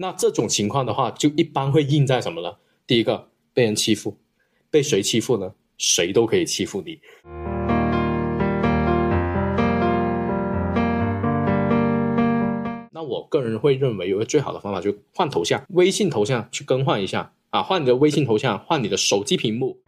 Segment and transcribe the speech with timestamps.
[0.00, 2.58] 那这种情况的话，就一般会印在什么呢？
[2.86, 4.16] 第一个，被人欺负，
[4.70, 5.54] 被谁欺负呢？
[5.76, 7.00] 谁都可以欺负你。
[12.92, 19.80] 那我个人会认为有个最好的方法，就换头像，微信头像去更换一下啊，换你的微信头像，换你的手机屏幕。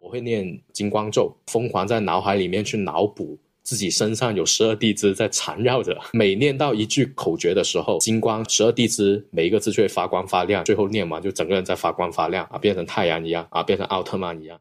[0.00, 3.36] 我会念金光咒，疯狂在脑海里面去脑补
[3.66, 6.00] 自己身上有十二地支在缠绕着。
[6.14, 14.56] 每念到一句口诀的时候，金光十二地支每一个字就会发光发亮，最后念完就整个人在发光发亮啊，变成太阳一样啊，变成奥特曼一样。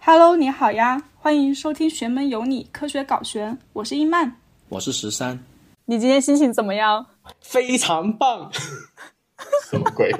[0.00, 4.36] Hello，你好呀，欢迎收听《玄门有你》，科学搞玄，我是伊曼。
[4.68, 5.42] 我是十三，
[5.86, 7.06] 你今天心情怎么样？
[7.40, 8.52] 非常棒。
[9.70, 10.10] 什么鬼？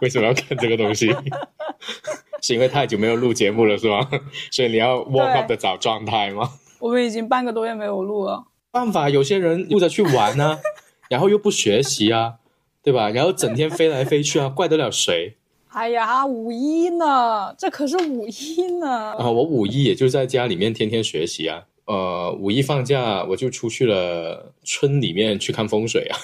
[0.00, 1.14] 为什么要看这个东西？
[2.42, 4.08] 是因为太久没有录节目了是吗？
[4.50, 6.50] 所以你要 warm up 的找状态吗？
[6.78, 8.44] 我们已经半个多月没有录了。
[8.70, 10.58] 办法，有些人顾着去玩啊，
[11.08, 12.34] 然后又不学习啊，
[12.82, 13.08] 对吧？
[13.10, 15.36] 然后整天飞来飞去啊，怪得了谁？
[15.68, 17.54] 哎呀，五一呢？
[17.58, 19.12] 这可是五一呢！
[19.18, 21.64] 啊，我五一也就在家里面天天学习啊。
[21.86, 26.18] 呃，五一放假我就出去了村里面去看风水啊。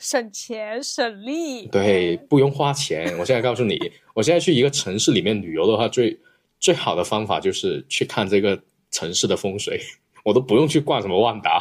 [0.00, 1.66] 省钱省力。
[1.66, 3.16] 对，不用花钱。
[3.18, 3.78] 我现在告诉你，
[4.14, 6.18] 我现在去一个城市里面旅游的话，最
[6.58, 9.78] 最好的方法就是去看这个城市的风水，
[10.24, 11.60] 我都不用去逛什么万达。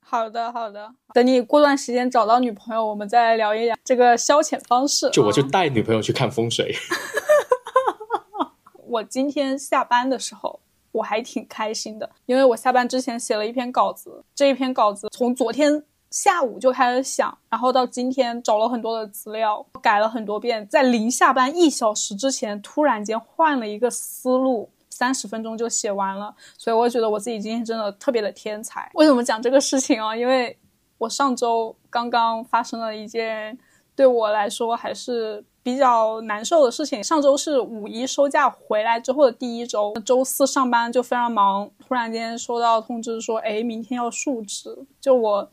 [0.00, 0.94] 好的，好的。
[1.14, 5.08] 等你过段时间找到女朋友，我们再来聊一聊这个消遣方式。
[5.10, 6.76] 就我就啊带女朋友去看风水。
[8.86, 10.60] 我今天下班的时候，
[10.92, 15.82] 我还挺开心的，因为我下班之前写了一篇稿子，这一篇稿子从昨天
[16.14, 24.70] 下午就开始想，然后到今天找了很多的资料，改了很多遍，在临下班一小时之前，突然间换了一个思路。
[24.90, 28.88] 三十分钟就写完了，所以我觉得我自己今天真的特别的天才。
[28.94, 30.14] 为什么讲这个事情啊？
[30.14, 30.56] 因为
[30.98, 33.58] 我上周刚刚发生了一件
[33.96, 37.02] 对我来说还是比较难受的事情。
[37.02, 44.78] 上周是五一收假回来之后的第一周，周四上班就非常忙，突然间收到通知说，哎，明天要述职。
[45.00, 45.50] 就我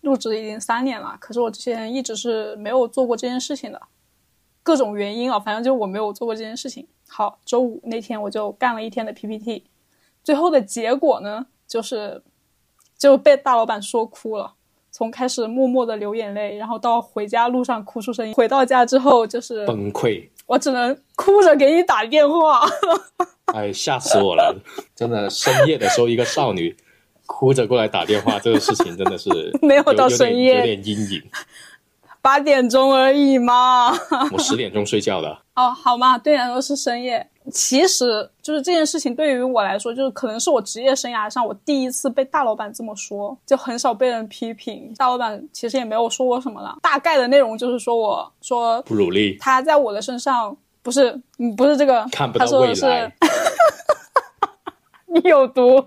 [0.00, 3.80] 入职已经三年了，可是我之前一直是没有做过这件事情的，
[4.62, 6.86] 各种原因啊，反正就我没有做过这件事情。
[7.08, 9.64] 好，周五那天我就干了一天的 PPT，
[10.22, 12.22] 最后的结果呢，就是
[12.96, 14.54] 就被大老板说哭了。
[14.92, 22.66] 从开始默默的流眼泪，然后到回家路上哭出声音，回到家之后就是崩溃，我只能哭着给你打电话。
[23.54, 24.52] 哎，吓死我了！
[24.96, 26.76] 真的，深夜的时候一个少女
[27.32, 29.30] 哭着过来打电话，这个事情真的是
[29.62, 31.22] 没有到深夜有点阴影。
[32.20, 33.90] 八点钟而已嘛。
[34.32, 37.26] 我十点钟睡觉的，哦，好嘛，对你来说是深夜。
[37.50, 44.92] 其实就是这件事情对于我来说，就是可能是我职业生涯上我第一次被大老板这么说，就很少被人批评。
[44.98, 53.10] 大老板其实也没有说我什么了，大概的内容就是说我说不努力，他在我的身上不是，嗯，不是这个，看不到未来。
[55.06, 55.84] 你有毒。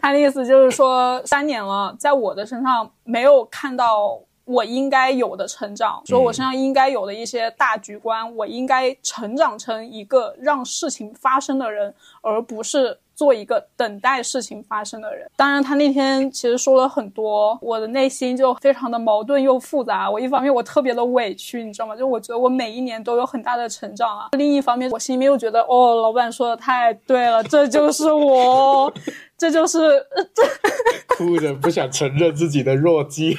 [0.00, 15.28] 他的意思就是说，三年了，在我的身上没有看到我应该有的成长，说我身上应该有的一些大局观，我应该成长成一个让事情发生的人，而不是做一个等待事情发生的人。
[15.34, 20.08] 当然，他那天其实说了很多，我的内心就非常的矛盾又复杂。
[20.08, 21.96] 我一方面我特别的委屈，你知道吗？
[21.96, 24.28] 就我觉得我每一年都有很大的成长啊。
[24.32, 28.92] 另一方面，我心里面又觉得，哦，老板说的太对了，这就是我，
[29.38, 29.78] 这就是
[30.34, 30.42] 这。
[31.16, 33.38] 哭着不想承认自己的弱鸡。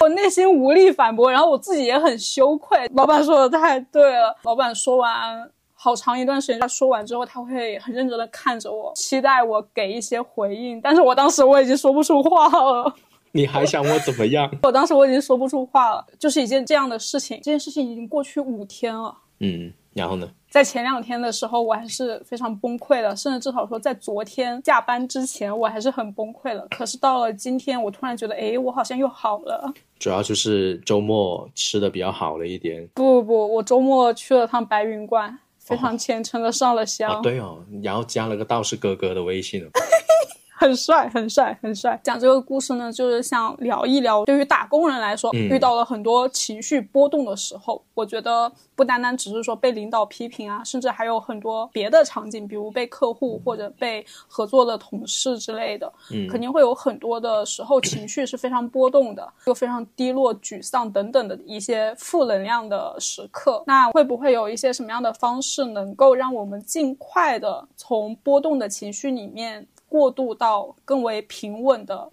[0.00, 2.90] 我内心无力反驳，然后我自己也很羞愧。
[2.94, 4.36] 老板说的太对了。
[4.42, 5.50] 老板说完
[5.84, 10.80] 好长一段时间，他说完之后，他会很认真的看着我，期待我给一些回应。
[10.80, 12.90] 但是我当时我已经说不出话了，
[13.32, 14.50] 你还想我怎么样？
[14.62, 16.06] 我当时我已经说不出话了。
[16.18, 19.14] 就是一件这样的事情，这件事情已经过去五天了。
[19.40, 20.26] 嗯，然后呢？
[20.48, 26.66] 在前两天的时候，我还是非常崩溃的，甚至至少说在昨天下班之前，我还是很崩溃的。
[26.70, 29.70] 可是到了今天，我突然觉得，哎，我好像又好了。
[29.98, 32.86] 主要就是周末吃的比较好了一点。
[32.94, 39.68] 不不不，我周末去了趟白云观，非常虔诚的上了香，哦，对哦，然后加了个道士哥哥的微信哦。
[40.64, 42.00] 很帅，很帅，很帅。
[42.02, 63.62] 讲这个故事呢，就是想聊一聊，对于打工人来说，遇到了很多情绪波动的时候，我觉得不单单只是说被领导批评啊，甚至还有很多别的场景，比如被客户或者被合作的同事之类的，嗯，肯定会有很多的时候情绪是非常波动的，又非常低落、沮丧等等的一些负能量的时刻。
[63.66, 69.66] 那会不会有一些什么样的方式能够让我们尽快的从波动的情绪里面？
[69.94, 72.10] 过渡到更为平稳的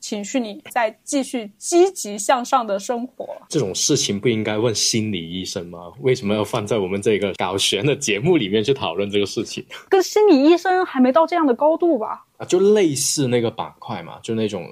[0.00, 3.28] 情绪里，再继续积极向上的生活。
[3.48, 5.92] 这种事情不应该问心理医生吗？
[6.00, 9.64] 为什么要放在我们这个搞玄的节目里面去讨论这个事情？
[9.88, 12.26] 跟心理医生还没到这样的高度吧？
[12.38, 14.66] 啊，就类似那个板块嘛，就那种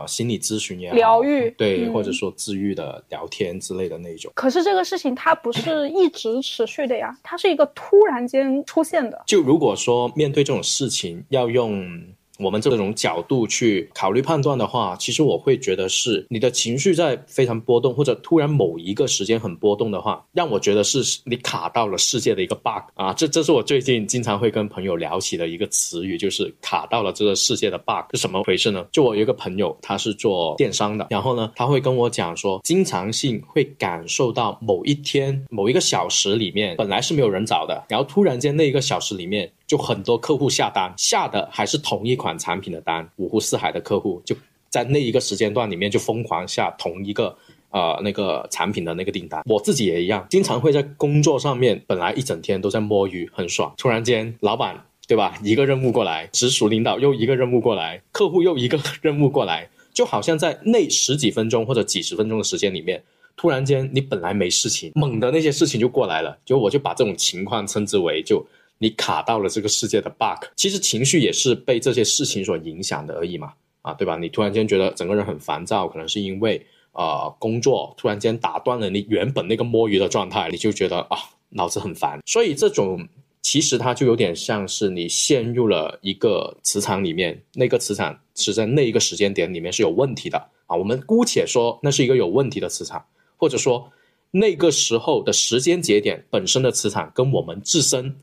[0.00, 4.32] 呃心理咨询也好，疗愈对，或者说治愈的聊天之类的那种。
[4.34, 9.22] 可是这个事情它不是一直持续的呀，它是一个突然间出现的。
[9.26, 12.02] 就如果说面对这种事情要用。
[12.38, 23.12] 我们这种角度去考虑判断的话，其实我会觉得是你的情绪在非常波动，或者突然某一个时间很波动的话，让我觉得是你卡到了世界的一个 bug 啊！
[23.12, 28.84] 这这是我最近经常会跟朋友聊起的一个词语，就是卡到了这个世界的 bug 是什么回事呢？
[28.90, 39.50] 就我有一个朋友，他是做电商的，然后呢，他会跟我讲说，经常性会感受到某一天某一个小时里面本来是没有人找的，然后突然间那一个小时里面。
[39.66, 44.36] 就很多客户下单，下的还是同一款产品的单，五湖四海的客户就
[44.68, 47.34] 在那一个时间段里面就疯狂下同一个
[47.70, 49.42] 呃那个产品的那个订单。
[49.46, 63.02] 我自己也一样，经常会在工作上面本来一整天都在摸鱼很爽，突然间老板对吧一个任务过来，直属领导又一个任务过来，客户又一个任务过来，就好像在那十几分钟或者几十分钟的时间里面，
[63.34, 68.44] 突然间你本来没事情，猛的那些事情就过来了，就我就把这种情况称之为就。
[68.78, 74.16] 你卡到了这个世界的 bug，其实情绪也是被这些事情所影响的而已嘛，啊，对吧？
[74.16, 76.60] 你突然间觉得整个人很烦躁，可能是因为
[76.92, 81.16] 呃工作突然间打断了你原本那个摸鱼的状态，你就觉得啊
[81.50, 82.20] 脑子很烦。
[82.26, 83.08] 所以这种
[83.40, 90.36] 其实它就有点像是你陷入了一个磁场里面，那个磁场是在那一个时间点里面是有问题的
[90.66, 90.76] 啊。
[90.76, 93.04] 我们姑且说那是一个有问题的磁场，
[93.36, 93.90] 或者说
[94.32, 98.16] 那个时候的时间节点本身的磁场跟我们自身。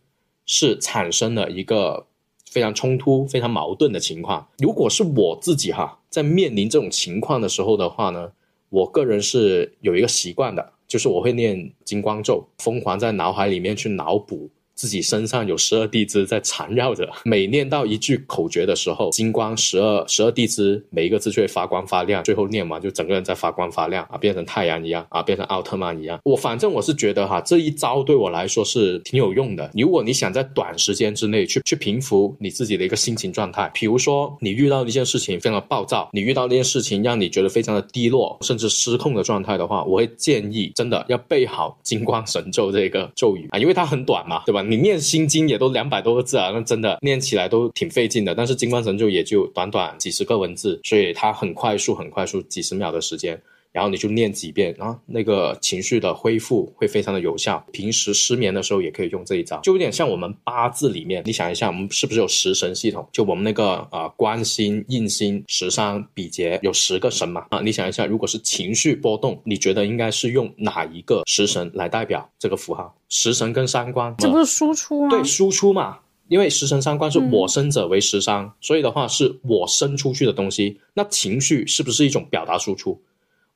[0.46, 2.08] 是产生了一个
[2.50, 4.48] 非常冲突、非常矛盾的情况。
[4.58, 8.32] 如果是我自己哈，在面临这种情况的时候的话呢，
[8.70, 14.50] 我个人是有一个习惯的，就是我会念金光咒，疯狂在脑海里面去脑补。
[14.82, 26.20] 自己身上有十二地支在缠绕着，每念到一句口诀的时候，金光十二十二地支每一个字就会发光发亮，最后念完就整个人在发光发亮啊，变成太阳一样啊，变成奥特曼一样。
[26.24, 29.70] 我反正我是觉得哈，这一招对我来说是挺有用的。
[29.76, 44.64] 如果你想在短时间之内去去平复你自己的一个心情状态，比如说你遇到一件事情非常暴躁，你遇到那件事情让你觉得非常的低落，甚至失控的状态的话，我会建议真的要背好金光神咒这个咒语啊，因为它很短嘛，对吧？
[44.72, 48.34] 你念心经也都两百多个字啊，那真的念起来都挺费劲的。
[48.34, 53.38] 但是金光神咒也就短短几十个文字，所以它很快速，很快速，几十秒的时间。
[53.72, 57.66] 然后你就念几遍，然后那个情绪的恢复会非常的有效。
[57.72, 63.08] 平时失眠的时候也可以用这一招，就有点像我们八字里面，你想一下，我们是不是有十神系统？
[63.12, 67.46] 就我们那个呃官星、印星、食伤、比劫有十个神嘛？
[67.50, 72.96] 啊，你想一下，如果是情绪波动，你觉得应该是用哪一个食神来代表这个符号？
[73.10, 75.10] 食神跟三官，这不是输出吗？
[75.10, 76.00] 对，输出嘛。
[76.28, 80.80] 因为食神三观是我生者为食伤，所以的话是我生出去的东西。
[80.94, 83.02] 那情绪是不是一种表达输出？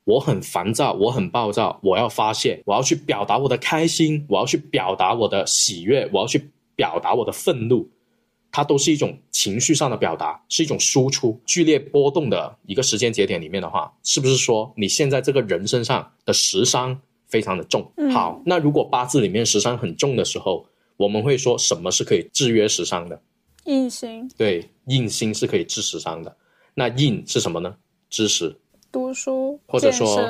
[0.06, 7.88] 我很烦躁，我很暴躁，我要发泄，我要去表达我的开心，我要去表达我的喜悦，我要去表达我的愤怒，
[8.52, 11.40] 它都是一种情绪上的表达，是一种输出。
[11.44, 17.90] 剧烈波动的一个时间节点里面的话，是不是说你现在这个人身上的食伤非常的重？
[18.14, 20.64] 好，那如果八字里面食伤很重的时候，
[20.96, 23.20] 我们会说什么是可以制约食伤的？
[23.64, 24.30] 印星。
[24.38, 26.36] 对，印星是可以制食伤的。
[26.74, 27.74] 那印是什么呢？
[28.08, 28.56] 知识。
[28.96, 30.26] 读书，或者说，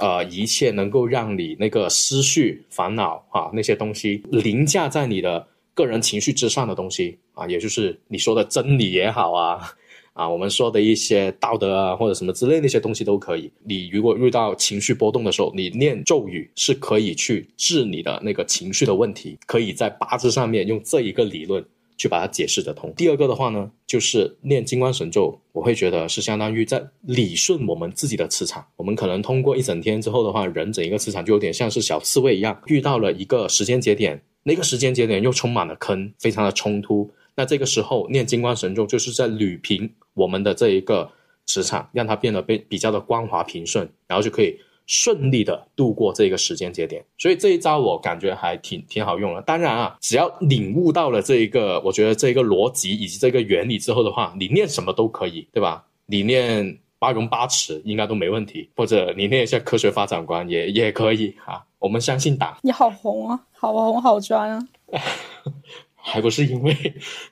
[0.00, 9.60] 呃，一切能够让你那个思绪、烦恼啊那些东西凌驾在你的个人情绪之上的东西啊，也就是你说的真理也好啊，
[10.14, 13.52] 啊，我们说的一些道德啊或者什么之类那些东西都可以。
[13.62, 21.62] 你如果遇到情绪波动的时候，你念咒语是可以去治你的那个情绪的问题，可以在八字上面用这一个理论。
[21.96, 22.92] 去把它解释得通。
[22.96, 28.66] 第二个的话呢，就是念金光神咒，我会觉得是相当于在理顺我们自己的磁场。
[28.76, 37.10] 我们可能通过一整天之后的话，人整一个磁场就有点像是小刺猬一样，遇到了一个时间节点，那个时间节点又充满了坑，非常的冲突。
[37.34, 41.10] 那这个时候念金光神咒就是在捋平我们的这一个
[41.44, 47.04] 磁场，让它变得被比较的光滑平顺，然后就可以顺利的度过这个时间节点。
[47.18, 49.42] 所以这一招我感觉还挺挺好用的。
[49.42, 55.84] 当然啊，只要领悟到了这一个，我觉得这一个逻辑以及这个原理之后的话，你念什么都可以，对吧？
[56.06, 61.62] 你念八荣八耻应该都没问题，或者你念一下科学发展观也也可以啊。
[61.78, 62.56] 我们相信党。
[62.62, 64.68] 你好红啊，好红好专啊。
[65.94, 66.74] 还不是因为，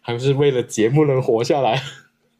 [0.00, 1.80] 还不是为了节目能活下来。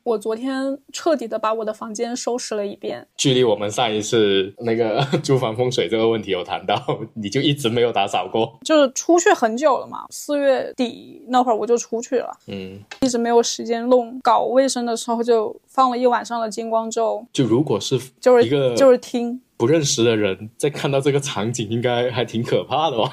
[0.04, 3.06] 我昨天彻底的把我的房间收拾了一遍。
[3.16, 6.76] 距离我们上一次那个 租房风水这个问题有谈到，
[7.14, 8.58] 你就一直没有打扫过。
[8.62, 14.20] 就是出去很久了嘛，四月底那会儿我就出去了，嗯，一直没有时间弄。
[14.22, 17.26] 搞卫生的时候就放了一晚上的金光咒。
[17.32, 23.10] 就如果是就是一个就是听不认识的人在看到这个场景，应该还挺可怕的吧？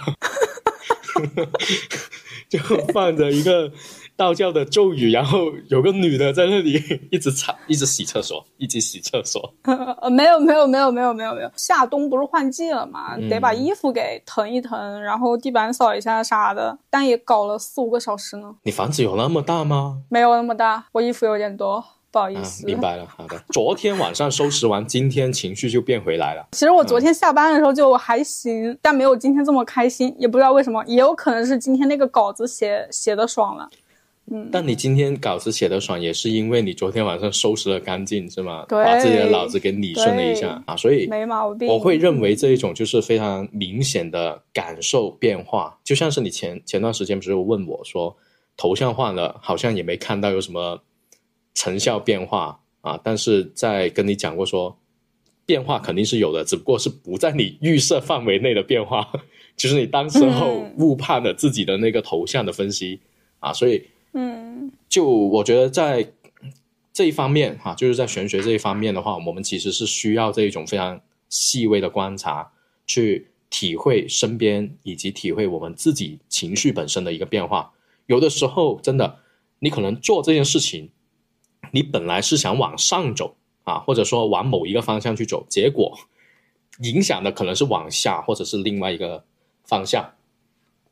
[2.49, 2.59] 就
[2.93, 3.71] 放着一个
[4.21, 9.51] 道教的咒语，然后有个女的在那里一直擦，一直洗厕所，一直洗厕所。
[9.99, 18.53] 呃，没有没有没有没有没有没有，夏冬不是换季了嘛，得把衣服给腾一腾，然后地板扫一下啥的，但也搞了四五个小时呢。
[18.61, 20.03] 你房子有那么大吗？
[20.09, 22.63] 没有那么大，我衣服有点多，不好意啊，思。
[22.67, 23.41] 明白了，好的。
[23.49, 26.45] 昨天晚上收拾完，今天情绪就变回来了。
[26.51, 33.67] 其实我昨天下班的时候就还行，但没有今天这么开心，也不知道为什么，也有可能是今天那个稿子写写的爽了。
[34.51, 38.65] 但你今天稿子写的爽，也是因为你昨天晚上收拾了干净，是吗？
[38.69, 41.67] 对把自己的脑子给理顺了一下啊，所以没毛病。
[41.67, 48.15] 我会认为这一种就是非常明显的感受变化，就像是你前前段时间不是问我说，
[48.55, 50.81] 头像换了，好像也没看到有什么
[51.53, 54.77] 成效变化啊，但是在跟你讲过说，
[55.45, 59.11] 变化肯定是有的，只不过是不在你预设范围内的变化，
[59.57, 63.01] 就是你当时候嗯误判了自己的那个头像的分析
[63.39, 63.83] 啊，所以。
[64.13, 66.11] 嗯就我觉得在
[66.93, 72.51] 这一方面哈、就是在玄学这一方面的话，我们其实是需要这一种非常细微的观察，
[72.85, 77.71] 去体会身边以及体会我们自己情绪本身的一个变化。
[78.07, 79.19] 有的时候真的，
[79.59, 80.89] 你可能做这件事情，
[81.71, 85.97] 你本来是想往上走啊，或者说往某一个方向去走，结果
[86.79, 89.23] 影响的可能是往下，或者是另外一个
[89.63, 90.15] 方向。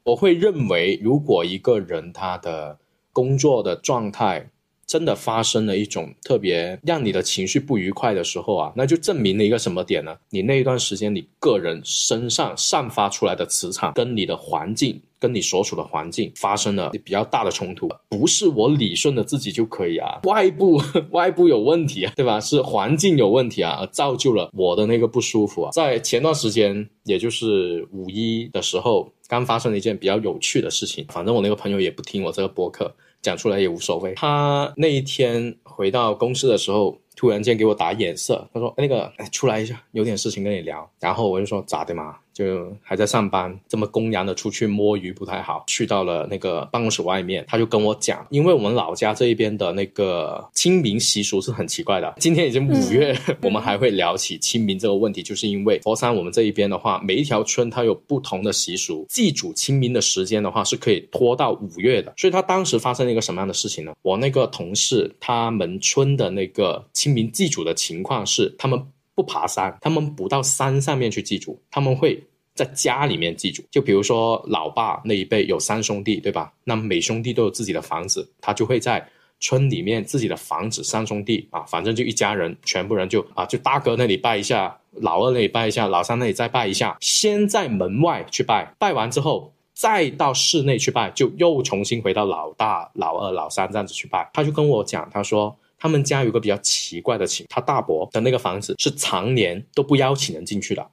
[0.03, 2.78] 我会认为，如果一个人他的
[3.11, 4.49] 工作的状态
[4.89, 10.17] 真的发生了一种特别让你的情绪不愉快的时候啊，那就证明了一个什么点呢？
[10.31, 14.99] 你那一段时间你个人身上散发出来的磁场跟你的环境。
[15.21, 20.81] 跟你所处的环境发生了比较大的冲突，不是我理顺了自己就可以啊，外部
[21.11, 22.39] 外部有问题啊，对吧？
[22.39, 25.71] 是环境有问题啊，而造就了我的那个不舒服啊。
[25.73, 31.05] 在前段时间，也就是五一的时候，刚发生了一件比较有趣的事情。
[31.09, 32.89] 反正我那个朋友也不听我这个播客，
[33.21, 34.13] 讲出来也无所谓。
[34.15, 45.65] 他那一天回到公司的时候，突然间给我打眼色，他说：“那个，哎，出来一下，有点事情跟你聊。”然后我就说：“咋的嘛？”就还在上班，这么公然的出去摸鱼不太好。
[45.67, 52.13] 去到了那个办公室外面，他就跟我讲，因为我们老家这一边的那个清明习俗是很奇怪的。
[52.17, 62.13] 今天已经五月， 我们还会聊起清明这个问题，就是因为佛山我们这一边的话，每一条村它有不同的习俗，祭祖清明的时间的话是可以拖到五月的。
[62.15, 63.91] 所以他当时发生了一个什么样的事情呢？
[64.01, 68.81] 我那个同事他们村的那个清明祭祖的情况是，他们
[69.13, 72.23] 不爬山，他们不到山上面去祭祖，他们会。
[72.59, 76.51] 在家里面祭祖，就比如说老爸那一辈有三兄弟，对吧？
[76.65, 79.07] 那每兄弟都有自己的房子，他就会在
[79.39, 94.29] 村里面自己的房子，三兄弟啊，反正就一家人，全部人就啊，就大哥那里拜一下，老二那里拜一下，老三那里再拜一下，先在门外去拜，拜完之后再到室内去拜，就又重新回到老大、老二、老三这样子去拜。
[94.33, 95.57] 他就跟我讲，他说。
[95.81, 100.85] 他们家有个比较奇怪的情，他大伯的那个房子是常年都不邀请人进去的，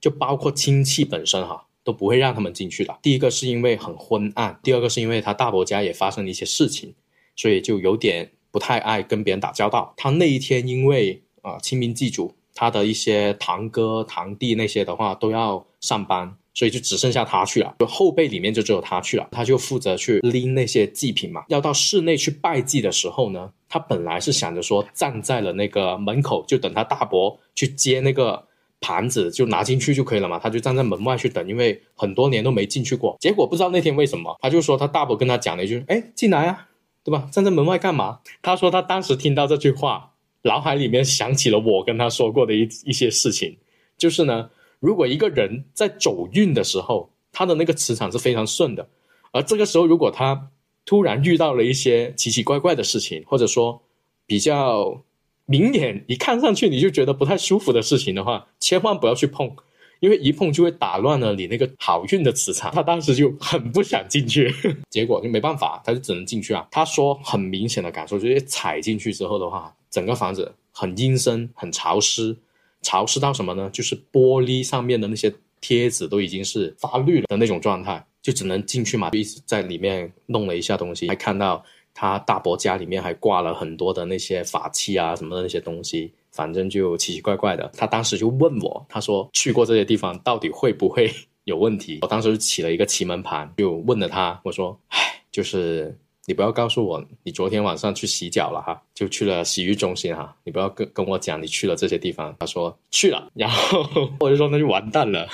[0.00, 2.96] 就包括亲戚本身哈都不会让他们进去的。
[3.02, 6.94] 第一个是因为很昏暗，第二个是因为他大伯家也发生了一些事情，
[7.36, 9.92] 所以就有点不太爱跟别人打交道。
[9.96, 16.36] 他那一天因为啊、清明祭祖，他的一些堂哥堂弟那些的话都要上班。
[16.52, 21.44] 所以就只剩下他去了，就后辈里面就只有他去了，他就负责去拎那些祭品嘛。
[21.46, 28.44] 要到室内去拜祭的时候呢，他本来是想着说站在了那个门口，就等他大伯去接那个
[28.80, 30.38] 盘子，就拿进去就可以了嘛。
[30.38, 33.16] 他就站在门外去等，因为很多年都没进去过。
[33.20, 36.68] 结果不知道那天为什么，他就说他大伯跟他讲了一句：“哎，进来啊，
[37.04, 37.28] 对吧？
[37.30, 43.58] 站在门外干嘛？”他说他当时听到这句话，脑海里面想起了我跟他说过的一一些事情，
[43.96, 44.50] 就是呢。
[44.80, 48.88] 如果一个人在走运的时候，他的那个磁场是非常顺的，
[49.30, 50.48] 而这个时候如果他
[50.86, 53.82] 突然遇到了一些奇奇怪怪的事情，或者说
[54.24, 55.04] 比较
[55.50, 59.50] 明眼一看上去你就觉得不太舒服的事情的话，千万不要去碰。
[59.98, 64.50] 因为一碰就会打乱了你那个好运的磁场，他当时就很不想进去，
[64.88, 66.66] 结果就没办法，他就只能进去啊。
[66.70, 72.34] 他说很明显的感受就是踩进去之后的话，整个房子很阴森、很潮湿，
[72.80, 73.68] 潮湿到什么呢？
[73.70, 75.30] 就是玻璃上面的那些
[75.60, 81.62] 贴纸都已经是发绿了的那种状态，就只能进去嘛，就一直在里面弄了一下东西，还看到
[82.00, 86.10] 他大伯家里面还挂了很多的那些法器啊什么的那些东西。
[86.32, 91.12] 反正就奇奇怪怪的，他当时就问我，他说去过这些地方到底会不会
[91.44, 91.98] 有问题？
[92.02, 94.98] 我当时就起了一个奇门盘，就问了他，我说，唉，
[95.32, 95.94] 就是
[96.26, 102.34] 你不要告诉我你昨天晚上去洗脚了哈，就去了洗浴中心哈，你不要跟跟我讲你去了这些地方。
[102.38, 103.84] 他说去了，然后
[104.20, 105.28] 我就说那就完蛋了，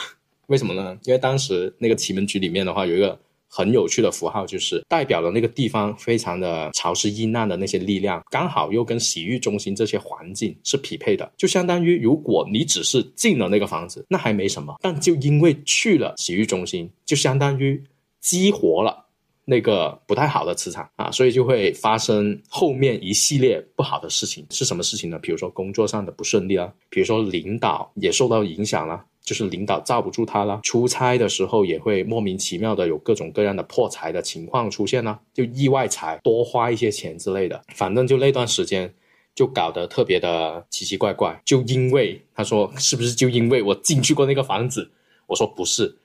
[0.47, 0.99] 为什么呢？
[1.05, 3.17] 因为当时那个奇门局里面的话有一个。
[3.49, 17.83] 很有趣的符号，就是代表了那个地方非常的潮湿阴暗的那些力量，刚好又跟洗浴中心这些环境是匹配的，就相当于如果你只是进了那个房子，那还没什么，但就因为去了洗浴中心，就相当于
[18.21, 19.07] 激活了
[19.45, 24.45] 那个不太好的磁场啊，所以就会发生后面一系列不好的事情。
[24.51, 25.19] 是什么事情呢？
[25.21, 29.05] 比如说工作上的不顺利啊，比如说领导也受到影响了。
[29.27, 38.95] 就是领导罩不住他了，出差的时候也会莫名其妙的有各种各样的破财的情况出现呢，就意外财多花一些钱之类的，反正就那段时间
[39.35, 41.43] 就搞得特别的奇奇怪怪。
[41.45, 44.93] 就因为他说是不是就因为我进去过那个房子？
[45.27, 45.99] 我说不是，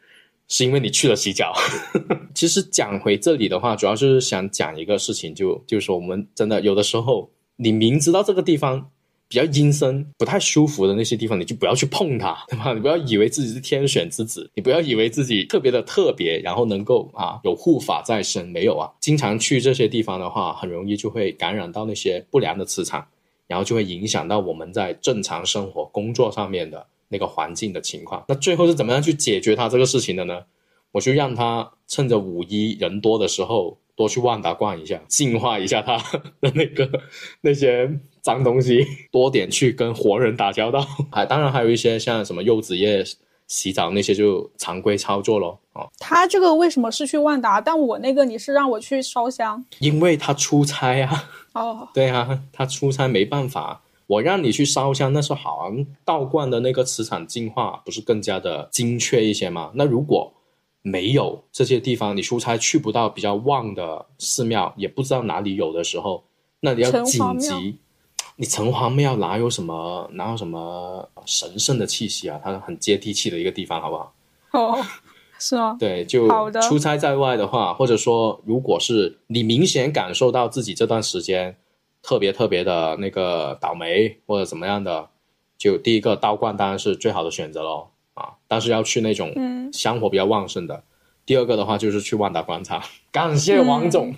[0.48, 1.54] 是因为你去了洗脚。
[2.34, 8.90] 其实讲回这里的话，主要是想讲一个事情，就就是说我们真的有的时候，你明知道这个地方。
[9.32, 12.74] 比较阴森、不太舒服的那些地方，你就不要去碰它，对吧？
[12.76, 18.92] 你不要以为自己是天选之子，你不要以为自己特别的特别，然后能够啊有护法在身，没有啊。
[19.00, 23.08] 经常去这些地方的话，很容易就会感染到那些不良的磁场，
[23.48, 28.26] 然后就会影响到我们在正常生活、工作上面的那个环境的情况。
[28.28, 30.42] 那最后是怎么样去解决它这个事情的呢？
[30.92, 33.78] 我就让他趁着五一人多的时候。
[33.96, 35.98] 多去万达逛一下，净化一下他
[36.42, 36.90] 的那个
[37.42, 37.90] 那些
[38.22, 40.86] 脏东西，多点去跟活人打交道。
[41.12, 43.04] 还当然还有一些像什么柚子叶
[43.48, 45.60] 洗澡那些就常规操作咯。
[45.74, 45.90] 哦。
[46.00, 47.60] 他这个为什么是去万达？
[47.60, 49.64] 但我那个你是让我去烧香？
[49.80, 51.30] 因为他出差啊。
[51.54, 55.70] 哦，对啊，他出差没办法，我让你去烧香，那是好啊
[56.06, 59.72] 道观的那个磁场净化不是更加的精确一些吗？
[59.76, 60.34] 那如果。
[60.82, 66.24] 没有这些地方，你出差去不到比较旺的寺庙，也不知道哪里有的时候，
[66.60, 67.78] 那你要紧急。
[68.38, 72.40] 你城隍庙哪有什么哪有什么神圣的气息啊？
[72.44, 74.14] 它很接地气的一个地方，好不好？
[74.54, 74.84] 哦，
[75.38, 75.78] 是吗？
[75.80, 76.28] 对，就
[76.62, 81.56] 出差在外的话，或者说，如果是你明显感受到自己这段时间
[82.02, 85.10] 特别特别的那个倒霉或者怎么样的，
[85.60, 87.90] 就第一个道观当然是最好的选择喽。
[88.22, 89.34] 啊，但是要去那种
[89.74, 90.84] 香火比较旺盛的。
[91.26, 92.82] 第二个的话就是去万达广场，
[93.12, 94.14] 感谢王总，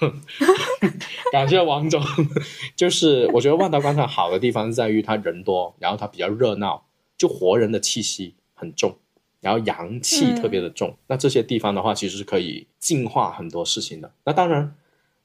[1.32, 2.02] 感谢王总。
[2.76, 6.84] 就是我觉得万达广场好的地方在于它人多，然后它比较热闹，
[7.16, 8.96] 就活人的气息很重，
[9.40, 10.96] 然后阳气特别的重。
[11.06, 14.10] 那这些地方的话，其实是可以净化很多事情的。
[14.24, 14.74] 那当然，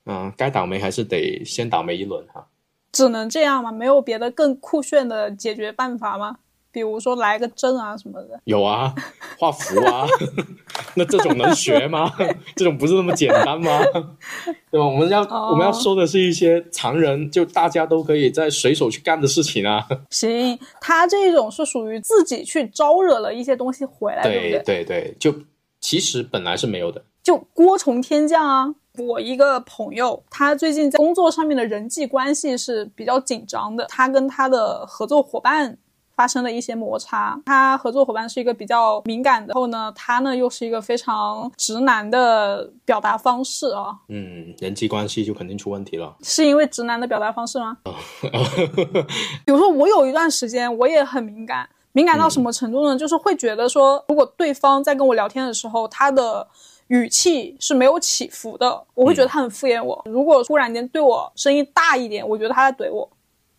[0.05, 2.47] 嗯，该倒霉还是得先倒霉一轮哈。
[2.91, 3.71] 只能这样吗？
[3.71, 6.37] 没有别的更酷炫的解决办法吗？
[6.71, 8.93] 比如说来个阵啊什么的，有啊，
[9.39, 10.05] 画符啊，
[10.95, 12.11] 那这种能学吗？
[12.55, 13.79] 这种不是那么简单吗？
[14.69, 14.85] 对吧？
[14.85, 19.83] 我们要我们要说的是一些常人，就大家都可以在随手去干的事情啊。
[20.11, 24.63] 行，他这种是属于自己去招惹了一些东西回来，对对？
[24.63, 25.33] 对对，就
[25.79, 28.75] 其实本来是没有的，就锅从天降啊。
[28.97, 35.77] 我一个朋友，他最近在工作上面的人际关系是比较紧张的，他跟他的合作伙伴。
[36.19, 47.77] 发生了一些摩擦，他合作伙伴是一个比较敏感的，后呢，他呢又是一个非常直男的表达方式啊，嗯，人际关系就肯定出问题了，是因为直男的表达方式吗？
[49.45, 52.97] 比如说我有一段时间我也很敏感，敏感到什么程度呢？
[52.97, 56.45] 就是会觉得说，如果对方在跟我聊天的时候，他的
[56.87, 60.01] 语气是没有起伏的，我会觉得他很敷衍我。
[60.03, 63.09] 如果突然间对我声音大一点，我觉得他在怼我。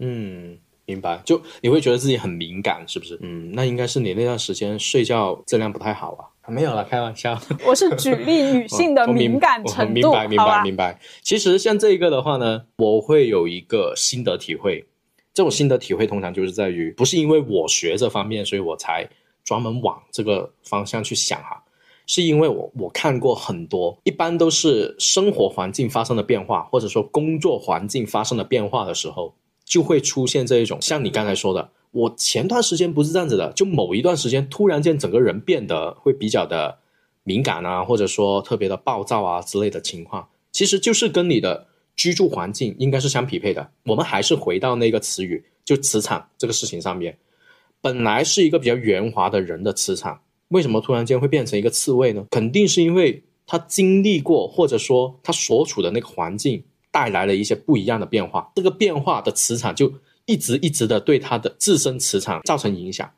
[0.01, 0.59] 嗯。
[0.91, 3.19] 明白，就你会觉得自己很敏感，是不是？
[3.23, 6.27] 嗯，那应该是你那段时间睡觉质量不太好啊。
[6.51, 7.41] 没有了，开玩笑。
[7.65, 10.99] 我是举例女性的敏感程度，明白，明白，明白。
[11.23, 14.85] 其实像这个的话呢，我会有一个心得体会。
[15.33, 19.09] 这种心得体会通常就是在于，不是因为我学这方面，所以我才
[19.45, 21.63] 专门往这个方向去想哈。
[22.09, 29.33] 是因为我我看过很多，一般都是生活环境发生的变化，或者说工作环境发生的变化的时候，
[29.71, 36.77] 就会出现这一种，像你刚才说的，我前段时间不是这样子的，就某一段时间突然间整个人变得会比较的
[37.23, 43.71] 敏感啊，或者说特别的暴躁啊之类的情况，其实就是跟你的居住环境应该是相匹配的。
[43.85, 47.17] 我们还是回到那个词语，就磁场这个事情上面。
[47.81, 52.27] 本来是一个比较圆滑的人的磁场，为什么突然间会变成一个刺猬呢？
[52.33, 59.93] 肯定是因为他经历过，或者说他所处的那个环境带来了一些不一样的变化，这个变化的磁场就
[60.27, 63.11] 一直一直的对他的自身磁场造成影响，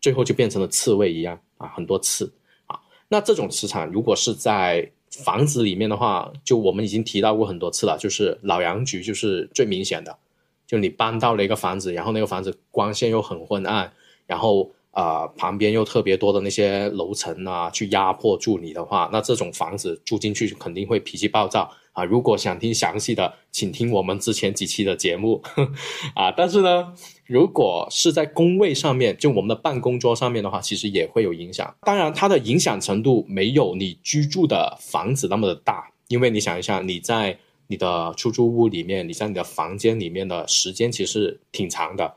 [0.00, 2.32] 最后就变成了刺猬一样啊，很多刺
[2.66, 2.78] 啊。
[3.08, 10.18] 那这种磁场如果是在房子里面的话，就我们已经提到过很多次了，就是老杨局就是最明显的，
[10.66, 13.92] 就你搬到了一个房子，然后那个房子光线又很昏暗。
[14.26, 22.04] 然后啊，旁边又特别多的那些楼层啊，去压迫住你的话，那这种房子住进去肯定会脾气暴躁啊。
[22.04, 25.42] 如果想听详细的，请听我们之前几期的节目
[26.14, 26.30] 啊。
[26.30, 26.92] 但是呢，
[27.24, 31.74] 如果是在工位上面，就我们的办公桌上面的话，其实也会有影响。
[31.80, 42.14] 当然，它的影响程度没有你居住的房子那么的大，因为你想一下，你在你的出租屋里面，你在你的房间里面的时间其实挺长的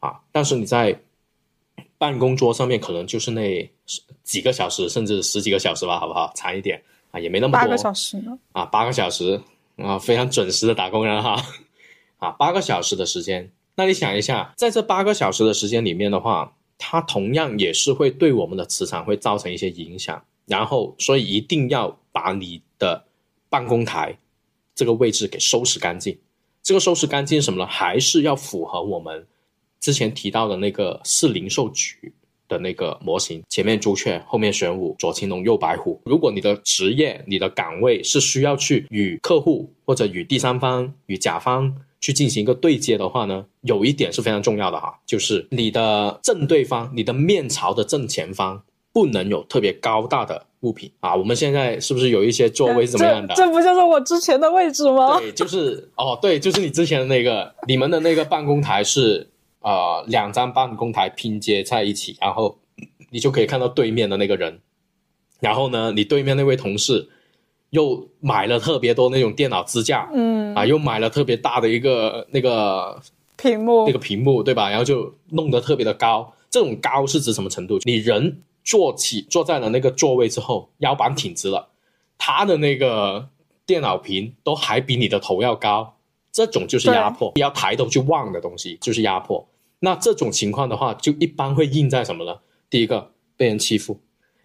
[0.00, 0.20] 啊。
[0.32, 1.00] 但是你在
[1.96, 3.70] 办公桌上面可能就是那
[4.24, 6.32] 几个小时，甚至十几个小时吧，好不好？
[6.34, 7.60] 长一点啊，也没那么多。
[7.60, 8.38] 八个小时呢？
[8.52, 9.40] 啊，八个小时
[9.76, 11.44] 啊，非常准时的打工人哈。
[12.18, 20.22] 啊，八个小时的时间，那你想一下，在这八个小时的时间里面的话，它同样也是会对我们的磁场会造成一些影响。
[20.46, 23.04] 然后，所以一定要把你的
[23.48, 24.18] 办公台
[24.74, 26.18] 这个位置给收拾干净。
[26.62, 27.66] 这个收拾干净什么呢？
[27.66, 29.26] 还是要符合我们。
[29.80, 32.12] 之前提到的那个市零售局
[32.50, 35.98] 的那个模型，前面朱雀，后面玄武，左青龙，右白虎。
[36.04, 48.60] 如果你的职业、你的岗位是需要去与客户或者与第三方、与甲方去进行一个对接的话呢，有一点是非常重要的哈，就是你的正对方、你的面朝的正前方
[48.92, 51.14] 不能有特别高大的物品啊。
[51.14, 53.32] 我们现在是不是有一些座位怎么样的？
[53.34, 55.20] 这不就是我之前的位置吗？
[55.20, 59.28] 对，就是哦，对，就是你之前的那个，你们的那个办公台是。
[59.60, 62.58] 呃，两张办公台拼接在一起，然后
[63.10, 64.60] 你就可以看到对面的那个人。
[65.40, 67.08] 然后呢，你对面那位同事
[67.70, 73.00] 又买了特别多那种电脑支架，嗯，啊，又买了特别大的一个那个
[73.36, 74.68] 屏幕，那个屏幕对吧？
[74.68, 76.34] 然后就弄得特别的高。
[76.50, 77.78] 这种高是指什么程度？
[77.84, 81.68] 你人坐起坐在了那个座位之后，腰板挺直了，
[82.18, 83.28] 他的那个
[83.64, 85.94] 电脑屏都还比你的头要高。
[86.32, 89.48] 这种就是压迫，要抬头去望的东西就是压迫。
[89.80, 92.38] 那这种情况的话，就一般会印在什么呢？
[92.68, 93.98] 第一个，被人欺负，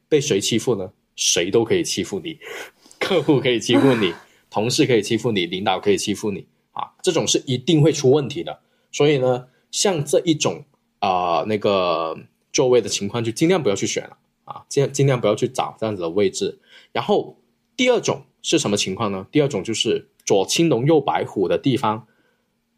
[0.07, 0.91] 被谁欺负呢？
[1.15, 2.37] 谁都可以欺负你，
[2.99, 4.13] 客户可以欺负你，
[4.49, 6.91] 同事可以欺负你，领导可以欺负你啊！
[7.01, 8.59] 这种是一定会出问题的。
[8.91, 10.63] 所以呢，像这一种
[10.99, 12.17] 啊那个
[12.51, 16.59] 座位的情况，就尽量不要去选了啊，尽尽量不要去找这样子的位置。
[16.91, 17.37] 然后
[17.75, 19.27] 第二种是什么情况呢？
[19.31, 22.07] 第二种就是左青龙右白虎的地方。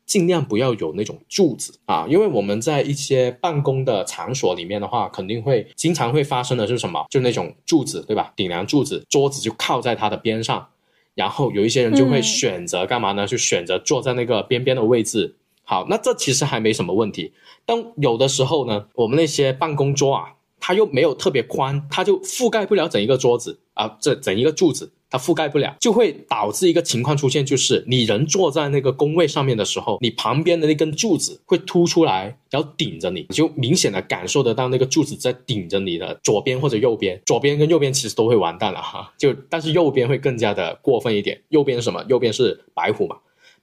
[0.06, 7.06] 尽量不要有那种柱子啊，因为我们在一些办公的场所里面的话，肯定会经常会发生的是什么？
[7.10, 8.32] 就那种柱子，对吧？
[8.34, 10.66] 顶梁柱子，桌子就靠在它的边上，
[11.14, 13.28] 然后有一些人就会选择干嘛呢？
[13.28, 15.36] 就选择坐在那个边边的位置。
[15.66, 17.34] 好，那这其实还没什么问题。
[17.66, 24.94] 但有的时候呢，我们那些办公桌啊，它又没有特别宽，它就覆盖不了整一个桌子啊，这整一个柱子。
[25.10, 41.42] 它覆盖不了，就会导致一个情况出现，就是你人坐在那个工位上面的时候，你旁边的那根柱子会凸出来，然后顶着你，你就明显的感受得到那个柱子在顶着你的左边或者右边，左边跟右边其实都会完蛋了哈，就但是右边会更加的过分一点。
[41.50, 42.04] 右边是什么？
[42.10, 43.16] 右边是白虎嘛，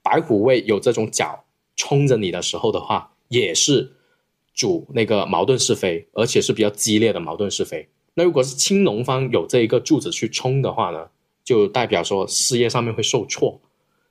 [0.03, 1.45] 白虎位有这种角
[1.77, 3.93] 冲着你的时候的话，也是
[4.55, 7.87] 主那个矛盾是非，而且是比较激烈的矛盾是非。
[8.15, 11.07] 那如果是青龙方有这一个柱子去冲的话呢？
[11.45, 13.61] 就代表说事业上面会受挫，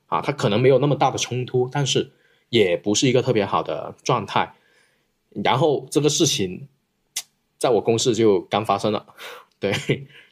[0.06, 2.12] 啊，他可能没有那么大的冲突，但是
[2.48, 4.54] 也不是一个特别好的状态。
[5.44, 6.68] 然后这个事情，
[7.58, 9.04] 在我公司就刚发生了，
[9.58, 9.72] 对，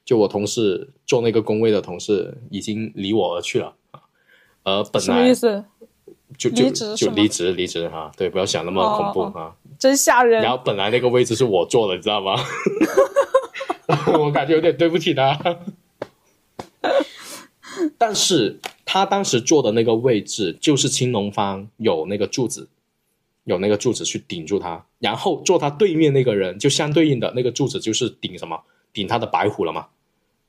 [0.04, 4.00] 就我同事做那个工位的同事已经离我而去了啊，
[4.62, 5.64] 而本来什么意思？
[6.38, 10.40] 就就就离职离职哈，对，不要想那么恐怖啊，真吓人。
[10.40, 12.36] 然后本来那个位置是我坐的，你知道吗？
[14.18, 15.38] 我感觉有点对不起他。
[18.04, 22.68] 但是他当时坐的那个位置就是青龙方有那个柱子，
[23.44, 28.60] 有那个柱子去顶住他，然后坐他对面那个人就相对应的那个柱子就是顶什么？
[28.92, 29.86] 顶他的白虎了嘛？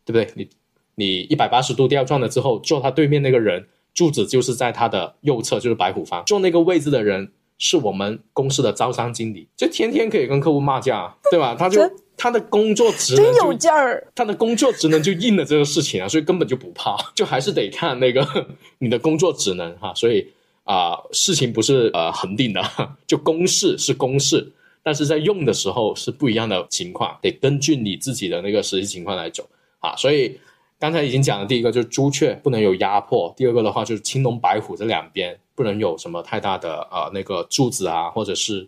[0.04, 0.28] 对不对？
[0.36, 0.50] 你
[0.96, 11.54] 你一百八十度调转了之后，坐他对面那个人柱子就是在他的右侧，就是白虎方，坐那个位置的人是我们公司的招商经理，就天天可以跟客户骂架，对吧？
[11.54, 11.80] 他就
[12.16, 14.08] 他的工作职能真有劲儿。
[14.16, 18.26] 他的工作职能就应了这个事情啊，所以根本就不怕， 就还是得看那个
[18.80, 19.94] 你的工作职能哈。
[19.96, 20.28] 所以
[20.66, 22.62] 啊、事情不是呃恒定的，
[23.06, 24.50] 就公式是公式，
[24.82, 29.46] 但是在用的时候是不一样的情况，得根据你自己的那个实际情况来走
[29.80, 29.94] 啊。
[29.98, 30.40] 所以
[30.80, 38.66] 刚才已经讲了，第一个就是朱雀不能有压迫，第二个的话就是青龙白虎这两边不能有什么太大的呃那个柱子啊，或者是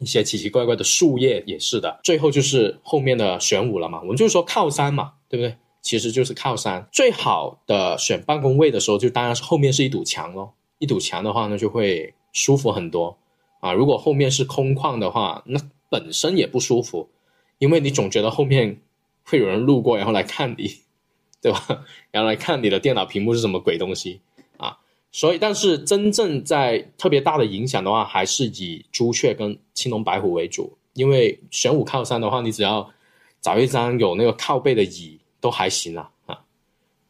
[0.00, 2.00] 一些奇奇怪怪的树叶也是的。
[2.02, 5.56] 最后就是后面的玄武了嘛，我们就说靠山嘛，对不对？
[5.82, 6.86] 其实就是靠山。
[6.92, 10.54] 最好的选办公位的时候，就当然是后面是一堵墙咯。
[10.78, 13.16] 一堵墙的话呢，就会舒服很多
[13.60, 13.72] 啊。
[13.72, 17.08] 如果后面是空旷的话，那本身也不舒服，
[17.58, 18.80] 因为你总觉得后面
[19.24, 20.80] 会有人路过，然后来看你，
[21.40, 21.84] 对吧？
[22.12, 24.20] 然后来看你的电脑屏幕是什么鬼东西。
[25.12, 30.76] 所以，但是真正在特别大的影响的话，还是以朱雀跟青龙白虎为主。
[30.94, 32.90] 因为玄武靠山的话，你只要
[33.40, 36.40] 找一张有那个靠背的椅都还行啊啊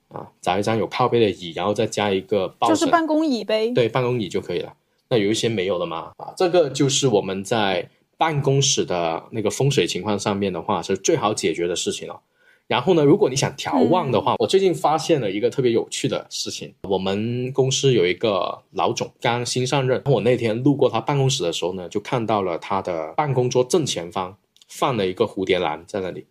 [0.09, 0.29] 啊！
[0.41, 3.71] 找一张有靠背的椅，然后再加一个抱枕，就是办公椅呗。
[3.73, 4.75] 对办公椅就可以了。
[5.09, 12.21] 那有一些没有的嘛啊，这个就是我们在办公室的那个风水情况上面的话，是最好解决的事情了。
[12.71, 16.73] 然后呢，如果你想调旺的话，我最近发现了一个特别有趣的事情。
[16.83, 24.37] 我们公司有一个老总刚新上任，我那天路过他办公室的时候呢，就看到了他的办公桌正前方
[24.69, 26.25] 放了一个蝴蝶兰在那里，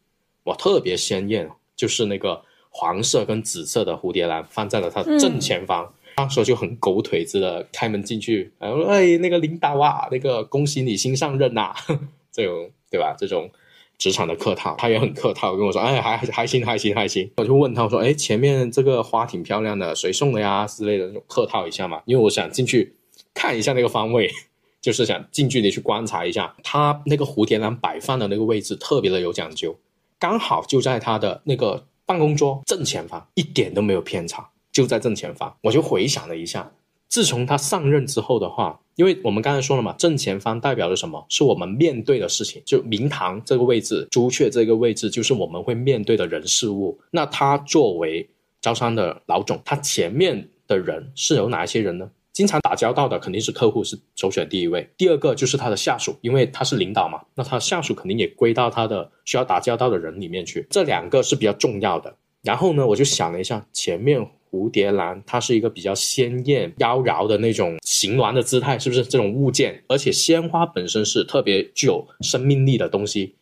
[0.45, 5.93] 哇，特别鲜艳，就是那个黄色跟紫色的蝴蝶兰放在了他正前方。
[6.15, 11.73] 当时就很狗腿子的开门进去，然后哎，那个领导啊，那个恭喜你新上任呐、
[12.31, 13.13] 这种对吧？
[13.19, 13.49] 这种
[13.99, 17.29] 职场的客套，他也很客套跟我说，哎，还还行还行还行。
[17.37, 22.95] 我就问他我说，哎，前面这个花挺漂亮的，谁送的呀之类的那种客套一下嘛，因为我想进去
[23.35, 24.31] 看一下那个方位。
[24.81, 29.77] 就是想近距离去观察一下，他那个蝴蝶兰摆放的那个位置特别的有讲究，
[30.17, 35.53] 刚好就在他的那个办公桌正前方，一点都没有偏差，就在正前方。
[35.63, 36.71] 我就回想了一下，
[37.09, 41.25] 自从他上任之后的话，因为我们刚才说了嘛，正前方代表着什么？
[41.29, 46.99] 是我们面对的事情，就明堂这个位置，朱雀这个位置，就是我们会面对的人事物。
[47.09, 52.11] 那他作为招商的老总，他前面的人是有哪一些人呢？
[52.33, 62.13] 经常打交道的肯定是客户是首选第一位，第二个就是他的下属，因为他是领导嘛，那他下属肯定也归到他的需要打交道的人里面去，这两个是比较重要的。
[62.41, 69.83] 然后呢，我就想了一下，前面蝴蝶兰它是一个比较鲜艳妖娆的那种形峦的姿态，是不是这种物件？
[69.87, 73.35] 而且鲜花本身是特别具有生命力的东西。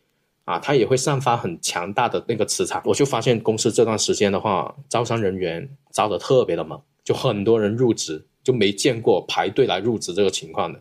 [0.44, 2.80] 啊，它也会散发很强大的那个磁场。
[2.86, 10.80] 我就发现公司这段时间的话，招商人员招的特别的猛，就很多人入职，就没见过排队来入职这个情况的，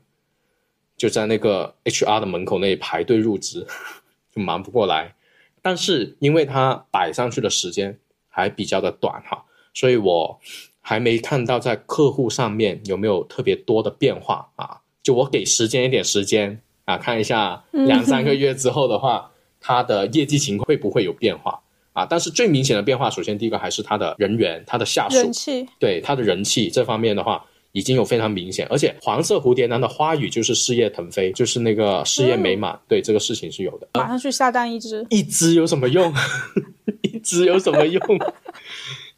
[0.95, 3.67] 就在那个 HR 的门口那里排队入职，
[4.33, 5.15] 就忙不过来。
[5.61, 9.43] 但是因为它摆上去的时间还比较的短哈，
[9.77, 10.39] 所以我
[10.81, 14.77] 还没看到在客户上面有没有特别多的变化啊。
[15.03, 19.31] 就我给时间一点时间啊，看一下两三个月之后的话。
[19.59, 21.59] 他的业绩情况会不会有变化
[21.91, 22.05] 啊？
[22.05, 28.67] 但是最明显的变化，首先第一个还是他的人员、他的下属人，气，对他的人气这方面的话，已经有非常明显。
[28.69, 33.87] 而且黄色蝴蝶兰的花语就是事业腾飞，就是那个事业美满，对这个事情是有的。
[33.95, 35.05] 马上去下单一只。
[35.09, 36.13] 一只有什么用？
[37.01, 38.01] 一只有什么用？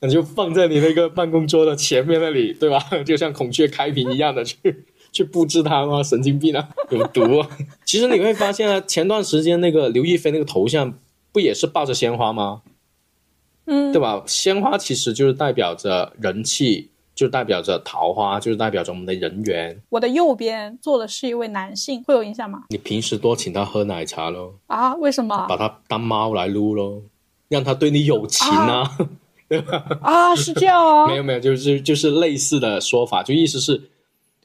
[0.01, 2.79] 那就放在你那个办公桌的前面那里，对吧？
[3.05, 4.57] 就像孔雀开屏一样的去
[5.11, 6.01] 去布置它吗？
[6.03, 7.49] 神经病啊，有毒、啊！
[7.83, 10.93] 其实你会发现啊，前段时间那个刘亦菲那个头像
[11.31, 12.61] 不也是抱着鲜花吗？
[13.65, 14.23] 嗯，对吧？
[14.25, 19.79] 鲜花其实就是代表着人气，就代表着桃花，就是代表着我们的人缘。
[19.89, 22.63] 我的右边坐的是一位男性，会有影响吗？
[22.69, 24.95] 你平时多请他喝奶茶喽，啊？
[24.95, 25.57] 为什么把？
[25.57, 27.01] 他当猫来撸喽，
[27.47, 28.81] 让他对你有情啊。
[28.81, 28.97] 啊，
[30.35, 31.17] 是这样啊 没？
[31.17, 33.81] 有没有，就是就是类似的说法，就意思是，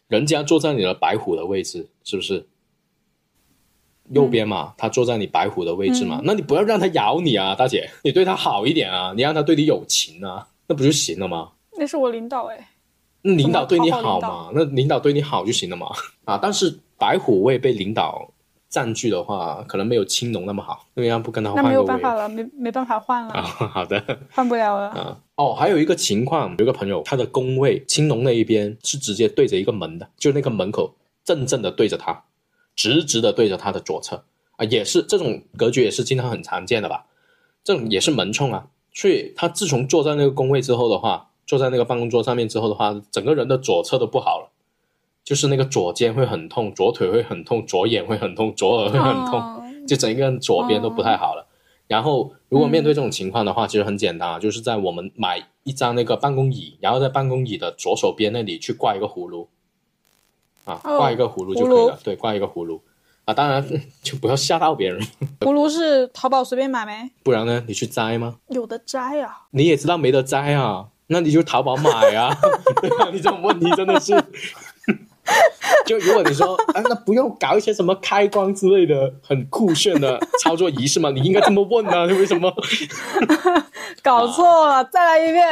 [0.08, 2.46] 人家坐在你的白虎的位置，是不是？
[4.10, 11.52] 右边嘛，他坐在你白虎的位置嘛，那你不要让他咬你啊，大姐，你对他好一点啊，你让他对你有情啊，那不就行了吗？
[11.78, 12.68] 那是我领导哎。
[13.22, 15.86] 那领导对你好嘛，那领导对你好就行了嘛。
[16.26, 18.30] 啊，但是白虎位被领导
[18.74, 23.36] 占据的话，可能没有青龙那么好，那样不跟他换那没有办法了，没没办法换 啊？
[23.36, 24.02] 了，好的。
[24.32, 24.88] 换不了了。
[24.88, 32.24] 啊，哦，还有一个情况，有个朋友，他的工位青龙那一边是直接对着一个门的，就那个门口正正的对着他，
[32.74, 34.24] 直直的对着他的左侧
[34.56, 37.06] 啊，也是这种格局也是经常很常见的吧？
[37.62, 44.50] 这种也是门冲啊，所以他自从坐在那个工位之后的话，坐在那个办公桌上面之后的话，整个人的左侧都不好了，
[45.24, 51.46] 就是那个左肩会很痛，左腿会很痛，左眼会很痛，左耳会很痛，哦 就整个人左边都不太好了。
[51.86, 59.48] 然后，如果面对这种情况的话，其实很简单啊，就是在我们买一张那个办公椅，然后在办公椅的左手边那里去挂一个葫芦，
[60.64, 61.98] 啊，哦挂一个葫芦就可以了。
[62.02, 62.82] 对，挂一个葫芦
[63.26, 63.62] 啊，当然
[64.02, 65.00] 就不要吓到别人，
[65.40, 67.10] 葫芦是淘宝随便买没？
[67.22, 68.36] 不然呢，你去摘吗？
[68.48, 69.42] 有的摘啊。
[69.50, 72.34] 你也知道没得摘啊，那你就淘宝买啊，
[72.80, 73.10] 对啊？
[73.12, 74.14] 你这种问题真的是，
[75.86, 81.10] 就如果你说，啊，那不用搞一些什么开关之类的很酷炫的 操作仪式吗？
[81.10, 82.52] 你应该这么问啊， 为什么？
[84.02, 85.46] 搞错了，再来一遍，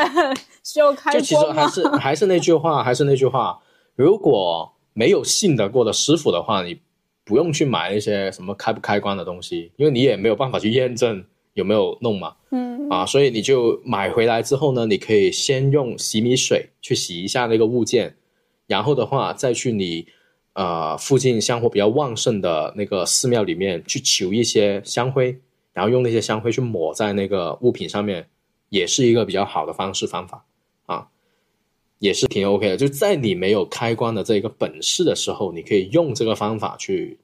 [0.62, 1.66] 需要开就其实还？
[1.68, 3.58] 是还是那句话，还是那句话，
[3.96, 6.80] 如果没有信得过的师傅的话，你
[7.24, 12.34] 不用去买一些什么开不开关的东西，因为你也没有办法去验证有没有弄嘛。
[12.50, 18.16] 嗯，啊，所以你就买回来之后呢，你可以先用洗米水去洗一下那个物件，
[18.72, 20.06] 然后的话再去你
[20.54, 25.38] 呃附近香火比较旺盛的那个寺庙里面去求一些香灰，
[25.74, 28.26] 然后用那些香灰去抹在那个物品上面，
[28.70, 30.46] 也是一个比较好的方式方法
[30.86, 31.06] 啊，
[31.98, 32.76] 也是挺 OK 的。
[32.78, 37.18] 就在你没有开光的这个本事的时候，你可以用这个方法去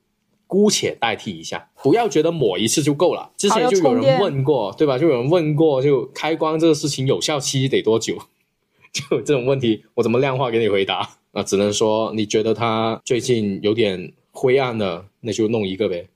[0.46, 3.32] 姑且代替一下，不要觉得抹一次就够了。
[3.38, 4.98] 之前就有人问过，对吧？
[4.98, 8.18] 就有人问过，就开光这个事情有效期得多久？
[8.92, 11.16] 就这种问题，我怎么量化给你回答？
[11.38, 16.08] 那，只能说你觉得它最近有点灰暗了，那就弄一个呗。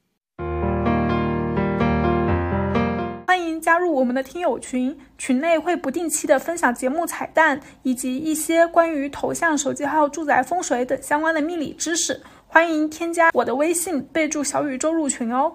[3.25, 12.21] 欢迎加入我们的听友群，群内会不定期的分享节目彩蛋，以及一些关于头像、手机号、住宅风水等相关的命理知识。
[12.49, 15.53] 欢迎添加我的微信，备注小宇宙入群哦。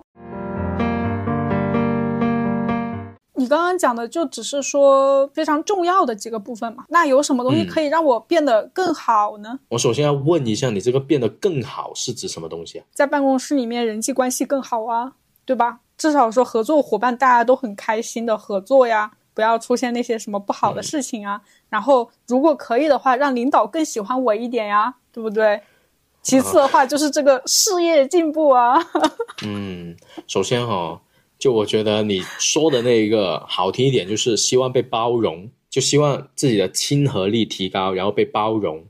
[3.37, 9.59] 你刚刚讲的就只是说非常重要的几个部分嘛，那有什么东西嗯可以让我变得更好呢？
[9.69, 12.85] 我首先要问一下，你这个变得更好是指什么东西啊？
[12.93, 15.13] 在办公室里面人际关系更好啊，
[15.45, 15.79] 对吧？
[15.97, 21.41] 至少说合作伙伴大家都很开心的合作呀，不要出现那些什么不好的事情啊。
[21.69, 25.61] 然后如果可以的话，让领导更喜欢我一点呀，对不对？
[26.23, 28.77] 其次的话就是这个事业进步啊，
[29.45, 29.95] 嗯，
[30.27, 30.99] 首先哈、
[31.39, 38.85] 就我觉得你说的那一个好听一点，就是希望被包容，就希望自己的亲和力提高，然后被包容。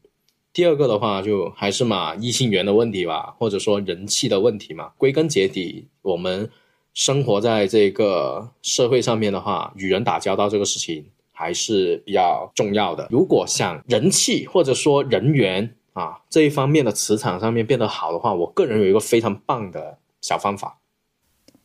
[0.54, 4.92] 第二个的话，就还是嘛异性缘的问题吧，或者说人气的问题嘛。
[4.98, 6.50] 归根结底，我们
[6.94, 13.08] 生活在这个社会上面的话，与人打交道这个事情还是比较重要的。
[13.12, 20.80] 如果想人气或者说人缘啊这一方面的磁场上面变得好的话，我个人有一个非常棒的小方法。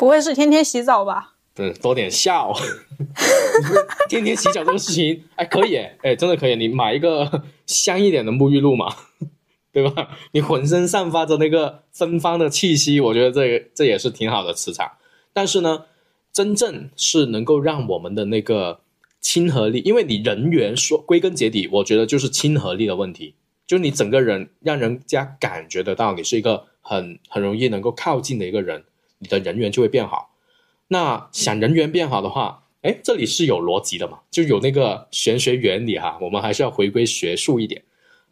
[0.03, 1.35] 不会是天天洗澡吧？
[1.59, 2.53] 嗯，多点笑。
[4.11, 6.57] 天天洗脚这个事情， 哎，可以，哎，真的可以。
[6.57, 8.93] 你买一个香一点的沐浴露嘛，
[9.73, 10.09] 对吧？
[10.33, 14.91] 你浑身散发着那个芬芳的气息，我觉得这个这也是挺好的磁场。
[15.33, 15.85] 但是呢，
[16.33, 18.81] 真正是能够让我们的那个
[19.21, 23.37] 亲和力，因为你人缘说归根结底，我觉得就是亲和力的问题，
[23.69, 28.83] 就是你整个人让人家感觉得到你是一个很很容易能够靠近的一个人，
[29.23, 30.35] 你的人缘就会变好。
[30.89, 36.19] 那想人缘变好的话，哎，这里是有逻辑的嘛，就有那个玄学原理哈。
[36.21, 37.83] 我们还是要回归学术一点。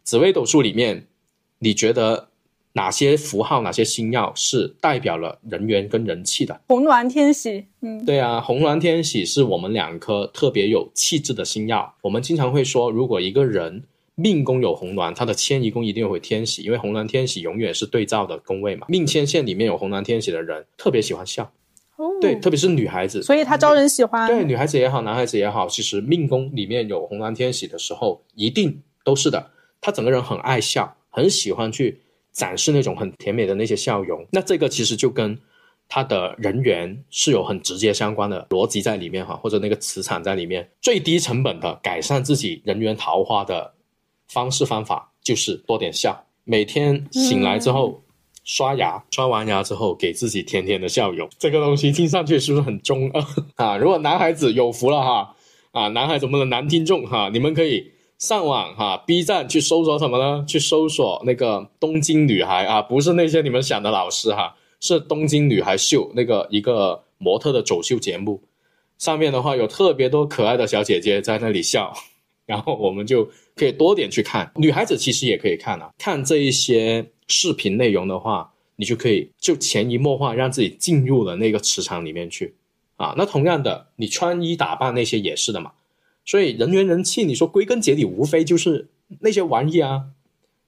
[0.03, 1.07] 紫微斗数里面，
[1.59, 2.27] 你觉得
[2.73, 6.59] 哪些符号、哪些星耀是代表了人缘跟人气的？
[6.67, 11.95] 红鸾天喜，嗯，对啊，红鸾天喜是我们两颗特别有气质的星耀。
[12.01, 13.83] 我们经常会说，如果一个人
[14.21, 18.85] 命宫有红鸾，他的迁移宫一定会天喜，因为红鸾天喜永远是对照的宫位嘛。
[18.87, 21.51] 命迁线里面有红鸾天喜的人，特别喜欢笑，
[21.95, 23.21] 哦，对，特别是女孩子。
[23.23, 24.27] 所以她招人喜欢。
[24.27, 29.51] 对，女孩子也好，男孩子也好，其实命宫里面有红鸾天喜的时候，一定都是的。
[29.81, 31.99] 他整个人很爱笑，很喜欢去
[32.31, 34.25] 展示那种很甜美的那些笑容。
[34.31, 35.37] 那这个其实就跟
[35.89, 40.69] 他的人缘是有很直接相关的逻辑在里面哈，或者那个磁场在里面。
[40.81, 43.73] 最低成本的改善自己人缘桃花的
[44.31, 48.01] 方式方法就是多点笑，每天醒来之后。
[48.43, 53.23] 刷牙，刷完牙之后给自己甜甜的笑容，这个东西听上去是不是很中二
[53.55, 53.77] 啊？
[53.77, 55.35] 如果男孩子有福了哈，
[55.71, 60.43] 啊，男孩子们的男听众哈，你们可以上网哈，B 站去搜索什么呢？
[60.47, 68.41] 去搜索那个东京女孩啊，不是那些你们想的老师哈，是东京女孩秀那个一个模特的走秀节目，
[68.97, 71.93] 上面的话有特别多可爱的小姐姐在那里笑，
[72.51, 73.23] 然后我们就
[73.55, 74.51] 可以多点去看。
[74.57, 82.53] 女孩子其实也可以看啊，看这一些视频内容的话，你就可以就潜移默化让自己进入了那个磁场里面去
[82.97, 83.15] 啊。
[83.17, 85.71] 那同样的，你穿衣打扮那些也是的嘛。
[86.25, 88.89] 所以人缘人气，你说归根结底无非就是
[89.21, 90.03] 那些玩意啊。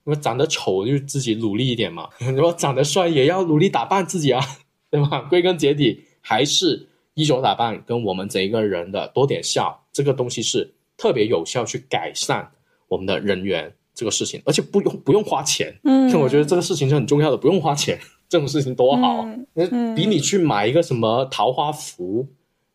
[0.06, 4.42] 我长得丑就自己努力一点嘛， 如果长得帅也要努力打扮自己啊，
[4.90, 5.22] 对吧？
[5.30, 10.74] 归根结底还是衣着打扮跟我们整一个人的多点笑这个东西是
[11.04, 12.50] 特别有效去改善
[12.88, 15.78] 我们的人员这个事情，而且不用不用花钱。
[15.84, 18.00] 嗯，我觉得这个事情是很重要的，不用花钱，
[18.30, 19.28] 这种事情多好。
[19.54, 22.26] 那、比你去买一个什么桃花符，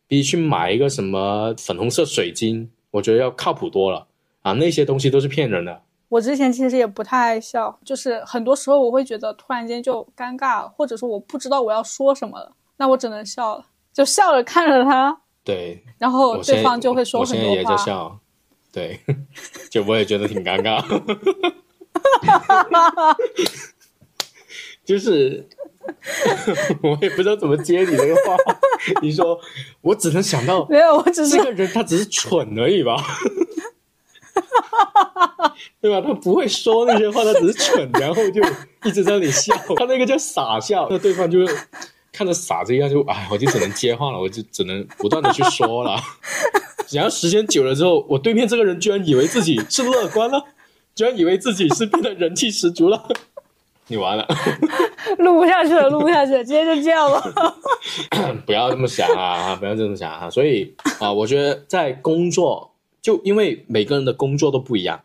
[0.07, 4.05] 比你去买一个什么粉红色水晶，我觉得要靠谱多了
[4.43, 4.53] 啊！
[4.53, 5.81] 那些东西都是骗人的。
[6.09, 15.19] 我之前其实也不太爱笑，就是很多时候我会觉得突然间就尴尬，或者说我不知道我要说什么了，那我只能笑了，就笑着看着他。
[15.49, 17.49] 对，然后对方就会说很多话。
[17.49, 18.19] 我现在也在笑，
[18.71, 18.99] 对，
[19.71, 20.79] 就我也觉得挺尴尬。
[24.85, 25.49] 就是
[26.83, 28.37] 我也不知道怎么接你那个话。
[29.01, 29.39] 你说
[29.81, 33.03] 我只能想到，没有，我只是这个人他只是蠢而已吧。
[35.81, 35.99] 对吧？
[36.05, 38.39] 他不会说那些话，他只是蠢，然后就
[38.83, 39.55] 一直在那里笑。
[39.75, 41.39] 他那个叫傻笑，那对方就
[42.11, 45.99] 看着傻子一样，就哎，我就只能接话了，我就只能不断的去说了。
[46.91, 50.43] 然后时间久了之后，我对面这个人居然以为自己是乐观了，
[50.95, 53.07] 居然以为自己是变得人气十足了。
[53.91, 54.27] 你完了，
[55.17, 57.55] 录不下去了，录不下去了，今天就这样吧。
[58.45, 60.29] 不要这么想啊，不要这么想啊。
[60.29, 65.01] 所以啊，我觉得在工作，就因为每个人的工作都不一样。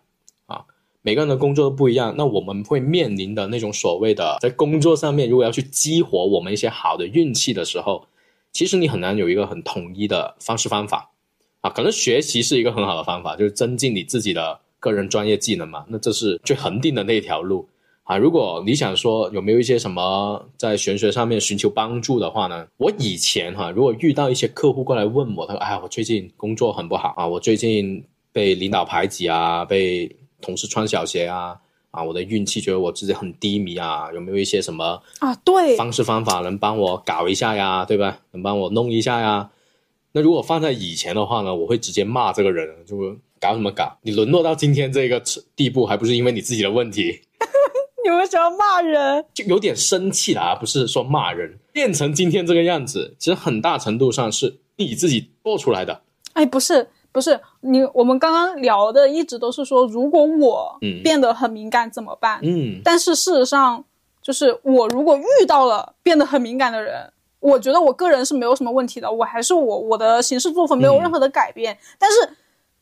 [1.07, 8.07] 每个人的工作都不一样，那我们会面临的那种所谓的在工作上面，如果要去激活我们一些好的运气的时候，
[8.53, 11.11] 其实你很难有一个很统一的方式方法
[11.61, 11.69] 啊。
[11.69, 15.85] 可能学习是一个很好的方法，就是增进你自己的个人专业技能嘛。
[15.89, 17.69] 那这是最恒定的那条路
[18.05, 18.17] 啊。
[18.17, 22.67] 如果你想说有没有一些什么在玄学上面寻求帮助的话呢？
[22.79, 28.03] 我以前哈，如果遇到一些客户过来问我，他说：“哎，我最近工作很不好啊，我最近
[28.33, 30.11] 被领导排挤啊，被……”
[30.45, 31.57] 同事穿小鞋啊
[31.91, 32.03] 啊！
[32.03, 35.35] 我的运气觉得我自己很低迷啊，有没有一些什么啊？
[35.37, 37.85] 对，方式方法能帮我搞一下呀？
[37.85, 38.19] 对吧？
[38.33, 39.51] 能帮我弄一下呀？
[40.13, 43.97] 那如果放在以前的话呢，我会直接骂这个人，就搞什么搞？
[44.03, 45.23] 你沦落到今天这个
[45.57, 47.23] 地步，还不是因为你自己的问题？
[48.05, 49.25] 你为什么要骂人？
[49.33, 50.55] 就有点生气了啊！
[50.55, 56.03] 不是说骂人，变成今天这个样子，其实很大程度上是你自己做出来的。
[56.35, 56.89] 哎，不是。
[57.15, 62.39] 不是你，我们刚刚聊的一直都是说，如果我变得很敏感怎么办？
[62.43, 63.83] 嗯，但是事实上，
[64.21, 67.11] 就是我如果遇到了变得很敏感的人，
[67.41, 71.79] 我觉得我个人是没有什么问题的，我还是我，我的行事作风没有任何的改变。
[71.99, 72.37] 但是，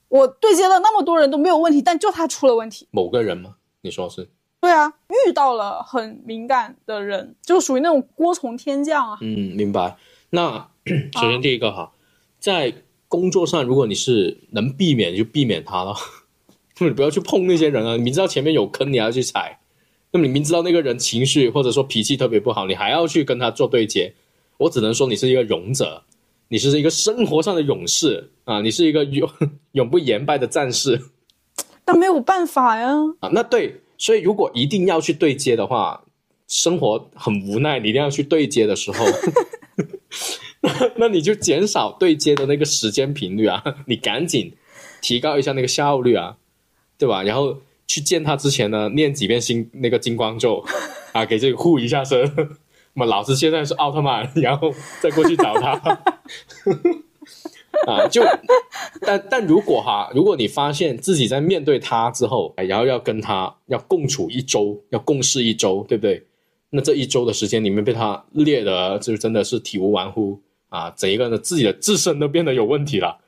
[0.08, 2.88] 我对接了那么多人都没有问题，但就他出了问题。
[2.90, 3.54] 某个人吗？
[3.82, 4.28] 你说是？
[4.60, 4.92] 对啊，
[5.26, 9.18] 遇到了很敏感的人，就属于那种锅从天降啊。
[9.20, 9.96] 嗯，明白。
[10.30, 10.68] 那
[11.14, 11.92] 首先第一个哈，
[12.40, 12.74] 在。
[13.12, 15.94] 工作上，如果你是能避免就避免他了，
[16.80, 17.94] 你不要去碰那些人啊！
[17.94, 19.60] 你明知道前面有坑，你还要去踩，
[20.12, 24.14] 那么你明知道那个人情绪或者说脾气特别不好，你还要去跟他做对接，
[24.56, 26.02] 我只能说你是一个勇者，
[26.48, 28.62] 你是一个生活上的勇士啊！
[28.62, 29.30] 你是一个永
[29.72, 30.98] 永不言败的战士。
[31.84, 32.94] 但没有办法呀！
[33.20, 36.02] 啊，那对，所以如果一定要去对接的话，
[36.48, 39.04] 生活很无奈，你一定要去对接的时候。
[40.96, 44.52] 那你就减少对接的那个时间频率啊， 你赶紧
[45.00, 46.36] 提高一下那个效率啊，
[46.96, 47.22] 对吧？
[47.22, 50.64] 然后去见他之前呢，念几遍心那个金光咒
[51.12, 52.22] 啊，给这个护一下身。
[52.94, 55.72] 那么老子现在是奥特曼，然后再过去找他
[57.86, 58.06] 啊。
[58.08, 58.22] 就
[59.00, 66.26] 但但如果哈，如果你发现自己在面对他之后，然后要跟他要共处一周，要共事一周，对不对？
[66.70, 70.40] 那这一周的时间里面被他猎的，就真的是体无完肤。
[70.72, 73.18] 啊，整一个人的自己的自身都变得有问题了，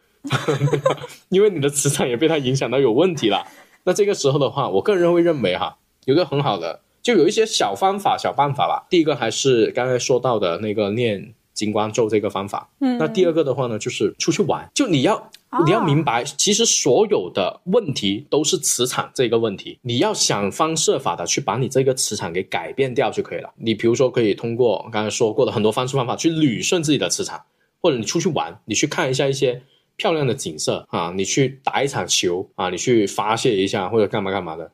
[1.29, 3.47] 因为你的磁场也被他影响到有问题了。
[3.85, 5.77] 那这个时候的话，我个人会认为哈，
[6.07, 8.87] 有个很好的，就有一些小方法、小办法吧。
[8.89, 12.69] 第一个还是刚才说到的那个念金光咒这个方法。
[12.81, 15.31] 嗯，那第二个的话呢，就是出去玩，就你要。
[15.65, 23.49] 你要明白，其实所有的问题都是磁场这个问题，你要想方设法的去把你这个磁场给改变掉就可以了。
[23.55, 27.41] 你比如说，可以通过刚才说过的很多方式方法去捋顺自己的磁场，
[27.81, 29.63] 或者你出去玩，你去看一下一些
[29.95, 34.69] 漂亮的景色啊，你去打一场球啊，你去发泄一下或者干嘛干嘛的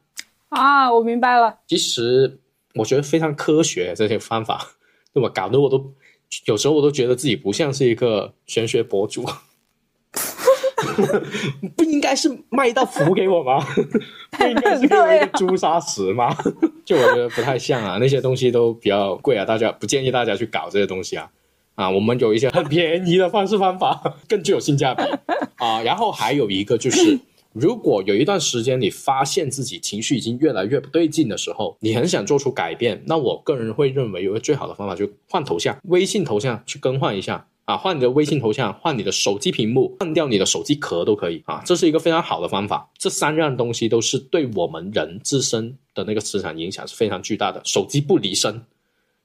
[0.49, 0.91] 啊。
[0.91, 1.59] 我明白了。
[1.67, 2.41] 其实
[2.75, 4.67] 我觉得非常科学这些方法，
[5.13, 5.29] 对吧？
[5.29, 5.93] 搞得我都
[6.47, 9.25] 有时候我都觉得自己不像是一个玄学博主。
[11.77, 13.65] 不应该是卖一道符给我吗？
[14.33, 16.35] 不应该是给我一个朱砂石吗？
[16.85, 21.31] 就我觉得不太像啊，那些东西都比较贵啊，大家不建议大家去搞这些东西啊。
[21.77, 25.03] 啊，我们有一些很便宜的方式方法， 更具有性价比
[25.57, 25.81] 啊。
[25.83, 27.19] 然后还有一个就是，
[27.53, 37.47] 如果有一段时间你发现自己情绪已经越来越不对劲的时候，你很想做出改变，那我个人会认为有个最好的方法就换头像，微信头像去更换一下。
[37.67, 42.91] 啊，换你的微信头像，换你的手机屏幕，换掉你的手机壳都可以啊，这是一个非常好的方法。
[42.99, 47.61] 这三样东西都是对我们人自身的那个磁场影响是非常巨大的。
[47.65, 48.61] 手机不离身，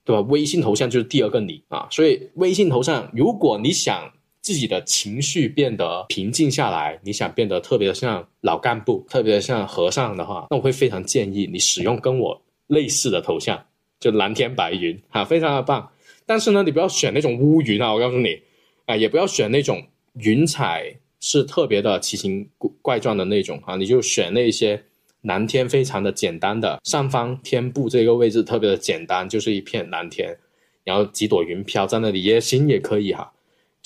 [0.03, 0.21] 对吧？
[0.29, 4.11] 微信头像就是第二个你啊，所以微信头像，如果你想
[4.45, 13.65] 自己的情绪变得平静下来，你想变得特别像老干部，特别像和尚的话，那我会非常建议你使用跟我类似的头像，
[13.99, 15.89] 就蓝天白云啊，非常的棒。
[16.27, 18.39] 但是呢，你不要选那种乌云啊，我告诉你，
[18.85, 19.83] 啊，也不要选那种
[20.13, 22.47] 云彩是特别的奇形
[22.83, 24.79] 怪状的那种啊，你就选那些
[25.21, 30.37] 蓝天非常的简单的，上方天部这个位置特别的简单，就是一片蓝天，
[30.83, 33.33] 然后几朵云飘在那里也行也可以哈，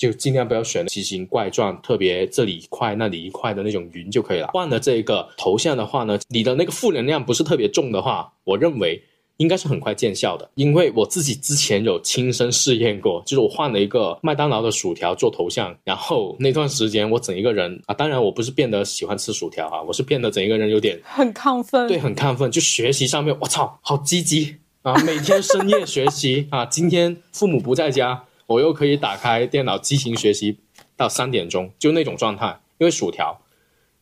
[0.00, 4.48] 就尽量不要选奇形怪状、特别这里一块那里一块的那种云就可以了。
[4.54, 9.02] 换了这个头像的话呢，你的那个负能量不是特别重的话，我认为。
[9.40, 30.58] 应该是很快见效的，因为我自己之前有亲身试验过，就是我换了一个麦当劳的薯条做头像，然后那段时间我整一个人啊，当然我不是变得喜欢吃薯条啊，我是变得整一个人有点 很亢奋，对，很亢奋，就学习上面，我操，好积极啊，每天深夜学习啊，今天父母不在家，我又可以打开电脑激情学习
[30.96, 33.40] 到三点钟，就那种状态，因为薯条，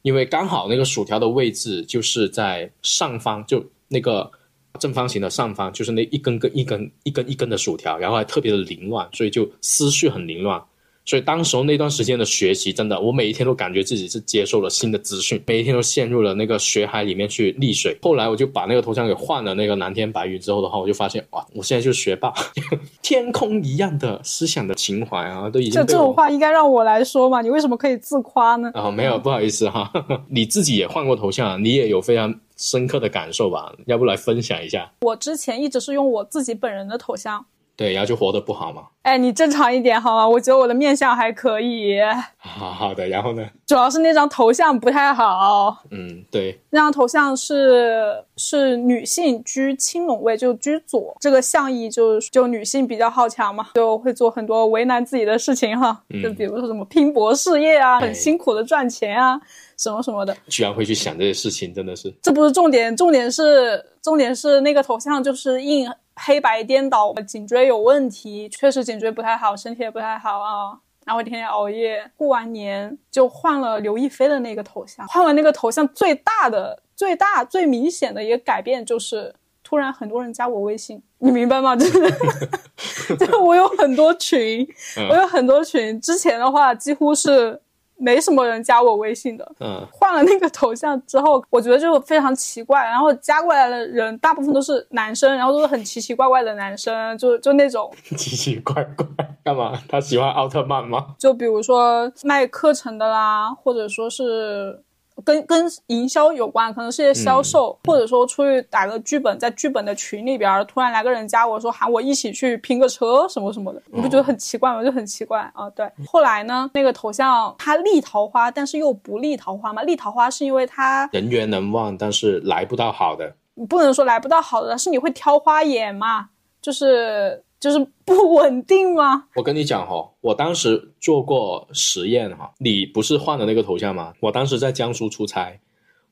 [0.03, 4.33] 因为刚好那个薯条的位置就是在上方，就那个。
[4.79, 10.63] 正方形的上方就是那一根根、一根一根一根的薯条，然后还特别的凌乱，所以就思绪很凌乱。
[11.09, 17.97] 所以当时候那段时间的学习，真的，我每一天都感觉自己是接受了新的资讯，每一天都陷入了那个学海里面去溺水。
[18.03, 22.31] 后来我就把那个头像给换了那个蓝天白云之后的话，我就发现哇，我现在就是学霸，
[23.01, 27.41] 天空一样的思想的情怀啊，都已经这这种话应该让我来说嘛？
[27.41, 28.71] 你为什么可以自夸呢？
[28.75, 29.91] 啊，没有，不好意思哈，
[30.29, 32.39] 你自己也换过头像，你也有非常。
[32.61, 34.91] 深刻的感受吧，要不来分享一下？
[35.03, 37.47] 我之前一直是用我自己本人的头像，
[37.79, 38.83] 对，然后就活得不好嘛。
[39.03, 40.29] 哎，你正常一点好吗？
[40.29, 42.01] 我觉得我的面相还可以。
[42.37, 43.49] 好好的，然后呢？
[43.65, 45.85] 主要是那张头像不太好。
[45.93, 59.41] 嗯，对，那张头像是是女性居青龙位，就居左，这个象意就是就女性比较好强嘛，就会做很多为难自己的事情哈，就比如说什么拼搏事业啊，很辛苦的赚钱啊。
[59.79, 62.13] 什么什么的，居然会去想这些事情，真的是。
[62.21, 65.89] 这不是重点，重点是重点是那个头像就是印
[66.19, 70.79] 黑白颠倒，颈椎有问题，确实颈椎不太好，身体也不太好啊。
[71.07, 81.75] 然后天天熬夜，过完年就换了刘亦菲的那个头像，换了那个头像最大的、最大、最明显的一个改变就是，突然很多人加我微信，你明白吗？
[81.75, 84.69] 就是，就我有很多群，
[85.09, 87.61] 我有很多群，之前的话几乎是。
[87.99, 92.83] 没什么人加我微信的，嗯，换了那个头像之后， 我觉得就非常奇怪。
[92.85, 99.07] 然后加过来的人大部分都是男生，然后都是很奇奇怪怪的男生，就就那种奇奇怪怪
[99.45, 99.73] 干嘛？
[99.89, 101.15] 他喜欢奥特曼吗？
[101.19, 104.83] 就比如说卖课程的啦，或者说是。
[105.25, 114.83] 跟跟营销有关，可能是些销售，或者说出去打个剧本，在剧本的群里边，突然来个人加我说喊我一起去拼个车什么什么的，你不觉得很奇怪吗？
[114.85, 115.69] 就很奇怪啊。
[115.71, 119.83] 对，后来呢，那个头像他立桃花，但是又不立桃花嘛。
[119.83, 123.35] 立桃花是因为他人缘能旺，但是来不到好的。
[123.69, 126.29] 不能说来不到好的，是你会挑花眼嘛？
[126.63, 127.43] 就是。
[127.61, 129.25] 就是不稳定吗？
[129.35, 134.15] 我跟你讲哈，我当时做过实验哈，你不是换了那个头像吗？
[134.21, 135.59] 我当时在江苏出差，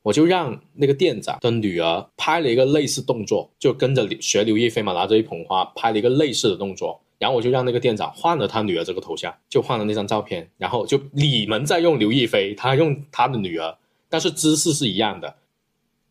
[0.03, 13.77] 我就让那个店长的女儿拍了一个类似动作，就跟着学刘亦菲嘛，拿着一捧花拍了一个类似的动作，然后我就让那个店长换了他女儿这个头像，就换了那张照片，然后就你们在用刘亦菲，他用他的女儿，
[14.09, 15.35] 但是姿势是一样的，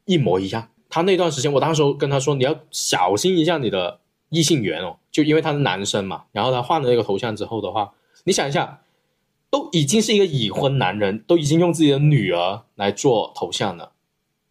[0.07, 0.70] 一模一样。
[0.89, 4.01] 他那段时间，我当时跟他说，你要小心一下你的。
[4.31, 7.93] 异性缘哦，就因为他是男生嘛，然后他换了那个头像之后的话，
[8.24, 8.83] 你想一下，
[9.51, 13.93] 都已经是一个已婚男人，都已经用自己的女儿来做头像了，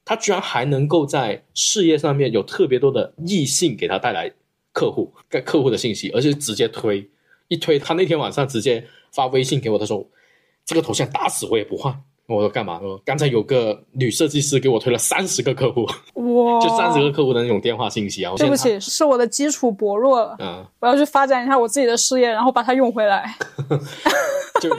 [0.06, 4.32] 他居然还能够在事业上面有特别多的异性给他带来
[4.72, 7.10] 客户、该客户的信息，而且直接推
[7.48, 10.08] 一推，他那天晚上直接发微信给我，他说
[10.66, 12.02] 这个头像打死我也不换。
[12.28, 12.80] 我说干嘛？
[12.80, 18.34] 说刚才有个女设计师给我推了三十个客户，哇，就三十个客户的那种电话信息啊！
[18.36, 20.36] 对不起，是我的基础薄弱了。
[20.40, 23.36] 嗯，我要去发展一下我自己的事业，然后把它用回来。
[24.62, 24.70] 就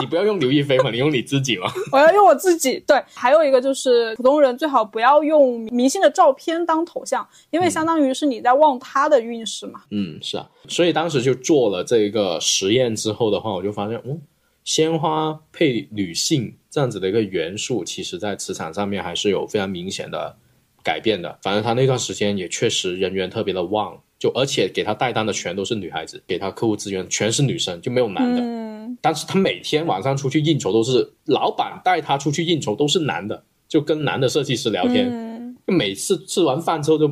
[0.00, 1.70] 你不要用刘亦菲嘛，你用你自己嘛。
[1.92, 2.82] 我要用我自己。
[2.86, 9.82] 对，还有一个就是普通人最好不要用明星的照片当头像，因为相当于是你在旺他的运势嘛。
[9.90, 14.20] 嗯，是啊，所以当时就做了这个实验之后的话，我就发现，嗯，
[14.64, 20.36] 鲜花配女性这样子的一个元素，其实在磁场上面还是有非常明显的
[20.82, 21.38] 改变的。
[21.42, 24.00] 反正他那段时间也确实人缘特别的旺。
[24.18, 28.40] 就而且给他带单的全都是女孩子，给他客户资源全是女生，就没有男的。
[28.40, 35.08] 嗯，但是他每天晚上出去应酬都是老板带他出去应酬都是男的，就跟男的设计师聊天。
[35.08, 37.08] 嗯，就每次吃完饭之后就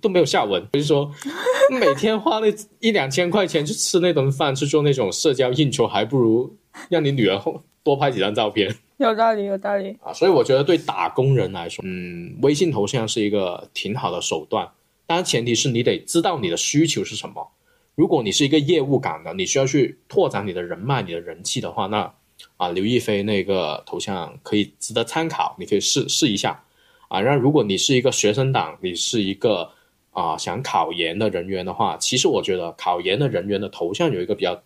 [0.00, 1.12] 都没有下文，就是说
[1.78, 2.46] 每天花那
[2.80, 6.56] 一两千块钱去吃那顿饭，去做那种社交应酬，还不如
[6.88, 8.74] 让你女儿后多拍几张照片。
[8.98, 9.96] 有道理，有道理。
[10.02, 14.66] 啊，所以我觉得对打工人来说，嗯，微信头像是一个挺好的手段。
[15.06, 17.52] 当然，前提是你得知道你的需求是什么。
[17.94, 22.12] 如果你是一个业务岗的，你需要去拓展你的人脉、你的人气的话，那
[22.56, 26.62] 啊，刘亦菲那个头像可以值得参考，你可以试试一下
[27.08, 27.20] 啊。
[27.20, 29.70] 然后，如果你是一个学生党，你是一个
[30.10, 34.62] 啊想考研的人员的话，其实我觉得考研的人员的头像有一个比较，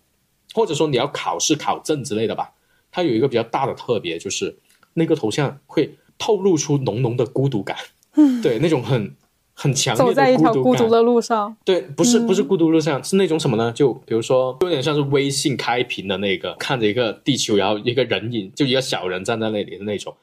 [0.55, 2.53] 或者说你要考试考证之类的吧，
[2.91, 4.59] 它有一个比较大的特别，就是
[4.95, 7.76] 那个头像会透露出浓浓的孤独感，
[8.14, 9.14] 嗯，对，那种很。
[9.53, 13.70] 很强烈走在一条孤独的路上，对，不是不是孤独路上，是那种什么呢？
[13.70, 20.16] 就比如说，有点像是微信开屏的那个，看着一个地球，然后一个人影，就一个小人站在那里的那种，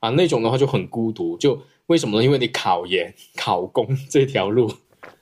[0.00, 1.36] 啊，那种的话就很孤独。
[1.38, 2.24] 就为什么呢？
[2.24, 4.68] 因为你考研、 考公这条路，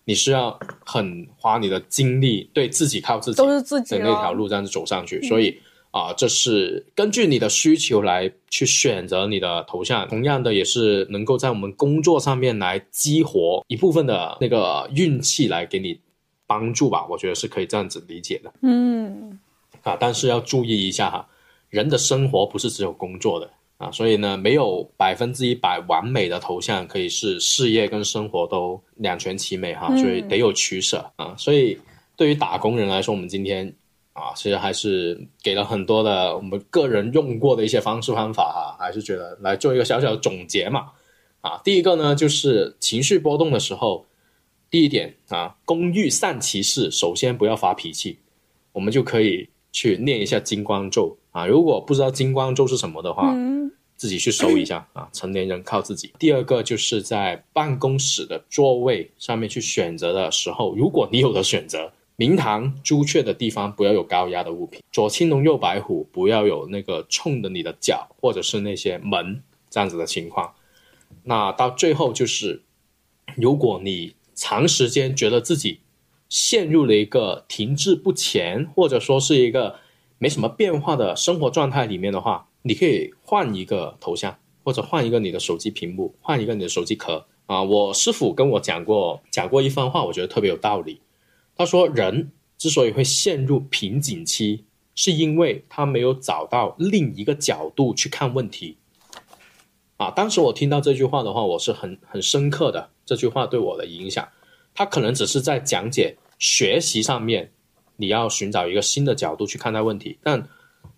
[0.06, 5.60] 你是要很花你的精力，对自己靠自己，都是自己的那条路这样子走上去，所以。
[5.90, 15.98] 啊，这是根据你的需求来去选择你的头像，同样的也是能够在我们工作上面来激活一部分的那个运气来给你
[16.46, 18.52] 帮助吧，我觉得是可以这样子理解的。
[18.60, 19.40] 嗯，
[19.82, 21.26] 啊，但是要注意一下哈，
[21.70, 31.34] 人的生活不是只有工作的啊，所以呢，没有百分之一百完美的头像可以是事业跟生活都两全其美哈，所以得有取舍啊。
[31.38, 31.78] 所以
[32.14, 33.74] 对于打工人来说，我们今天。
[34.18, 40.90] 啊，其实还是给了很多的我们个人用过的一些方式方法哈，还是觉得来做一个小小的总结嘛。
[41.40, 44.06] 啊，第一个呢，就是情绪波动的时候，
[44.68, 48.18] 第一点啊，工欲善其事，首先不要发脾气，
[48.72, 51.46] 我们就可以去念一下金光咒啊。
[51.46, 53.32] 如果不知道金光咒是什么的话，
[53.96, 55.08] 自己去搜一下啊。
[55.12, 56.12] 成年人靠自己。
[56.18, 61.92] 第二个就是在办公室的座位上面去选择的时候，如果你有的选择。
[62.20, 69.40] 明堂朱雀的地方不要有高压的物品，左青龙右白虎不要有那个冲着你的脚或者是那些门
[69.70, 70.52] 这样子的情况。
[71.22, 72.64] 那到最后就是，
[73.36, 75.78] 如果你长时间觉得自己
[76.28, 79.76] 陷入了一个停滞不前，或者说是一个
[80.18, 87.62] 没什么变化的生活状态里面的话，你可以换一个头像，或者换一个你的手机屏幕，换一个你的手机壳啊。
[87.62, 91.00] 我师傅跟我讲过讲过一番话，我觉得特别有道理。
[91.58, 98.78] 他说：“人之所以会陷入瓶颈期，是因为他没有找到另一个角度去看问题。”
[99.98, 102.88] 啊，当时我听到这句话的话，我是很很深刻的。
[103.04, 104.28] 这句话对我的影响，
[104.72, 107.50] 他可能只是在讲解学习上面，
[107.96, 110.16] 你要寻找一个新的角度去看待问题。
[110.22, 110.48] 但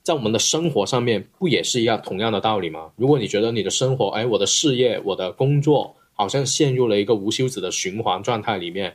[0.02, 2.92] 在我们的生活上面，不也是一样同样的道理吗？
[2.96, 8.94] 如果你觉得你的生活，哎，我的事业、我的工作，好像陷入了一个无休止的循环状态里面。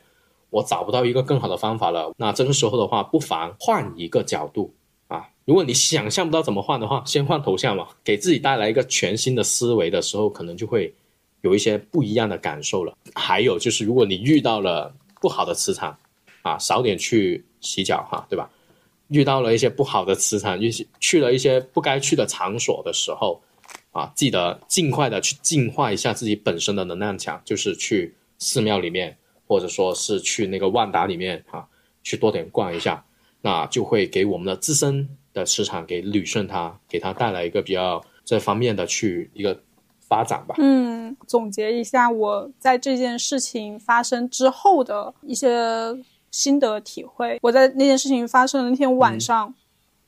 [0.50, 4.74] 我找不到一个更好的方法了，那这个时候的话，不妨换一个角度
[5.08, 5.28] 啊！
[5.44, 10.94] 如果你想象不到怎么换的话，先换头像嘛，给自己带来一个全新的思维的时候，可能就会
[11.42, 12.96] 有一些不一样的感受了。
[13.14, 15.98] 还有就是，如果你遇到了不好的磁场
[16.42, 18.48] 啊，少点去洗脚哈，对吧？
[19.08, 23.40] 遇到了一些不好的磁场，去去了一些不该去的场所的时候
[23.92, 29.16] 啊，记得尽快的去净化一下自己本身的能量场，就是去寺庙里面。
[29.46, 31.64] 或者说是去那个万达里面啊，
[32.02, 33.04] 去多点逛一下，
[33.42, 39.60] 那就会给我们的自身的磁场给捋顺它，给它带来一个比较这方面的去一个
[40.00, 40.56] 发展吧。
[40.58, 45.96] 嗯，总结一下我在这件事情发生之后的一些
[46.30, 47.38] 心得体会。
[47.42, 49.54] 我在那件事情发生的那天晚上，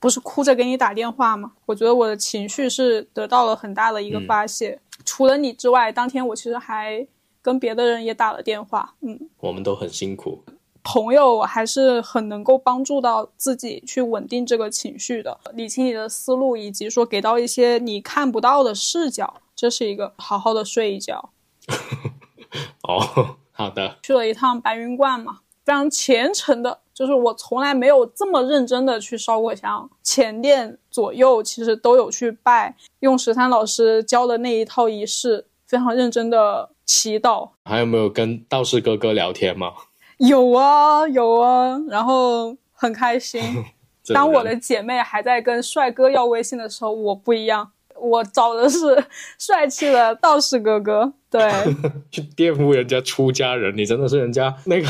[0.01, 1.53] 不是哭着给你打电话吗？
[1.67, 4.81] 我觉得我的情绪是得到了很大的一个发泄。
[5.05, 7.07] 除了你之外，当天我其实还。
[7.49, 10.45] 跟别的人也打了电话，嗯，我们都很辛苦。
[10.85, 21.31] 朋友还是很能够帮助到自己去稳定这个情绪的，理清你的思路，以及说给到一些你看不到的视角，这是一个好好的睡一觉。
[22.87, 23.97] 哦，好的。
[24.03, 29.89] 去了一趟白云观嘛，非常虔诚的，就是我从来没有这么认真的去烧过香。
[30.03, 37.51] 前殿左右其实都有去拜，用十三老师教的那一套仪式，非常认真的祈祷。
[37.67, 39.73] 还有没有跟道士哥哥聊天吗？
[40.17, 43.41] 有啊，有啊，然后很开心。
[44.15, 47.71] 当我的姐妹还在跟帅哥要微信的时候，我不一样。
[48.01, 49.05] 我找的是
[49.39, 51.43] 帅气的道士哥哥，对，
[52.11, 54.87] 去玷污人家出家人，你真的是人家那个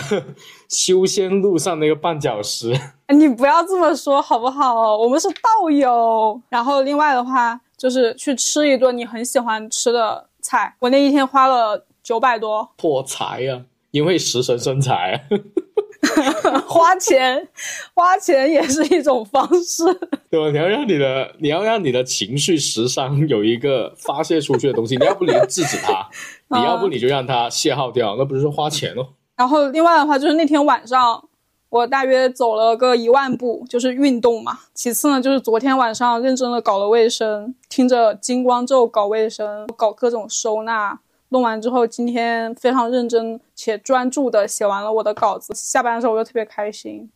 [0.68, 2.70] 修仙路上那个绊脚石。
[3.08, 4.96] 你不要这么说好不好？
[4.96, 6.40] 我们是道友。
[6.50, 10.76] 然后另外的话，就是去吃一顿你很喜欢吃的菜。
[10.78, 13.60] 我那一天花了九百多，破财啊！
[13.90, 15.26] 因为食神生财。
[16.66, 17.46] 花钱，
[17.92, 19.84] 花钱也是一种方式，
[20.30, 20.50] 对吧？
[20.50, 24.96] 你要让你的，你要让你的情绪时伤有一个发泄出去的东西。
[24.96, 26.08] 你要不你就制止它，
[26.58, 29.08] 你要不你就让它泄耗掉，那不是说花钱哦。
[29.36, 31.22] 然后另外的话，就是那天晚上
[31.68, 34.60] 我大约走了个一万步，就是运动嘛。
[34.72, 41.00] 其次呢，就是昨天晚上认真的搞了卫生，听着金光咒搞卫生，搞各种收纳。
[41.30, 45.52] 弄完之后，今天非常认真且专注的写完了我的稿子。
[45.54, 47.10] 下班的时候我就特别开心，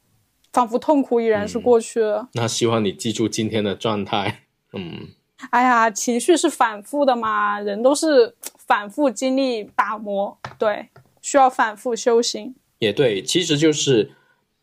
[0.52, 2.28] 仿佛痛苦已然是过去了。
[2.34, 4.42] 那希望你记住今天的状态。
[4.74, 5.08] 嗯，
[5.50, 8.34] 哎呀，情绪是反复的嘛，人都是
[8.66, 10.88] 反复经历打磨，对，
[11.20, 12.54] 需要反复修行。
[12.78, 14.12] 也对，其实就是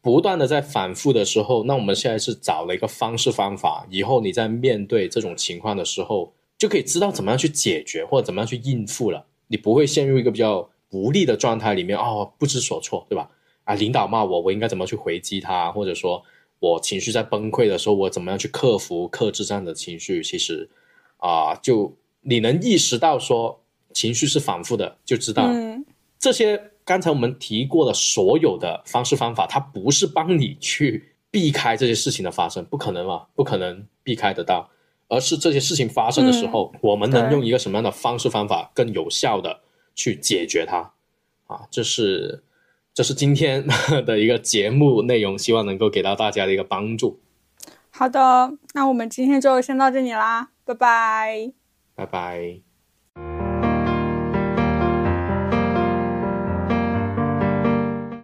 [0.02, 9.26] 不断的在反复的时候，那我们现在是找了一个方式方法，以后你在面对这种情况的时候，就可以知道怎么样去解决或者怎么样去应付了。
[9.50, 13.30] 你不会陷入一个比较无力的状态里面哦，不知所措，对吧？
[13.66, 15.72] 啊，领导骂我，我应该怎么去回击他？
[15.72, 16.24] 或者说
[16.60, 20.24] 我情绪在崩溃的时候，我怎么样去克服、克制这样的情绪？
[20.24, 20.70] 其实
[21.18, 23.62] 啊，就你能意识到说
[23.94, 25.50] 情绪是反复的，就知道
[26.18, 34.70] 这些刚才我们提过的所有的方式方法，它不是帮你去避开这些事情的发生，不可能嘛，不可能避开得到。
[35.10, 39.60] 而是这些事情发生的时候，我们能用一个什么样的方式方法更有效的
[39.94, 40.94] 去解决它？
[41.48, 42.44] 啊，这是
[42.94, 43.68] 这是今天
[44.06, 47.20] 的一个节目内容，希望能够给到大家的一个帮助。
[47.90, 51.52] 好的，那我们今天就先到这里啦，拜拜，
[51.96, 52.69] 拜拜。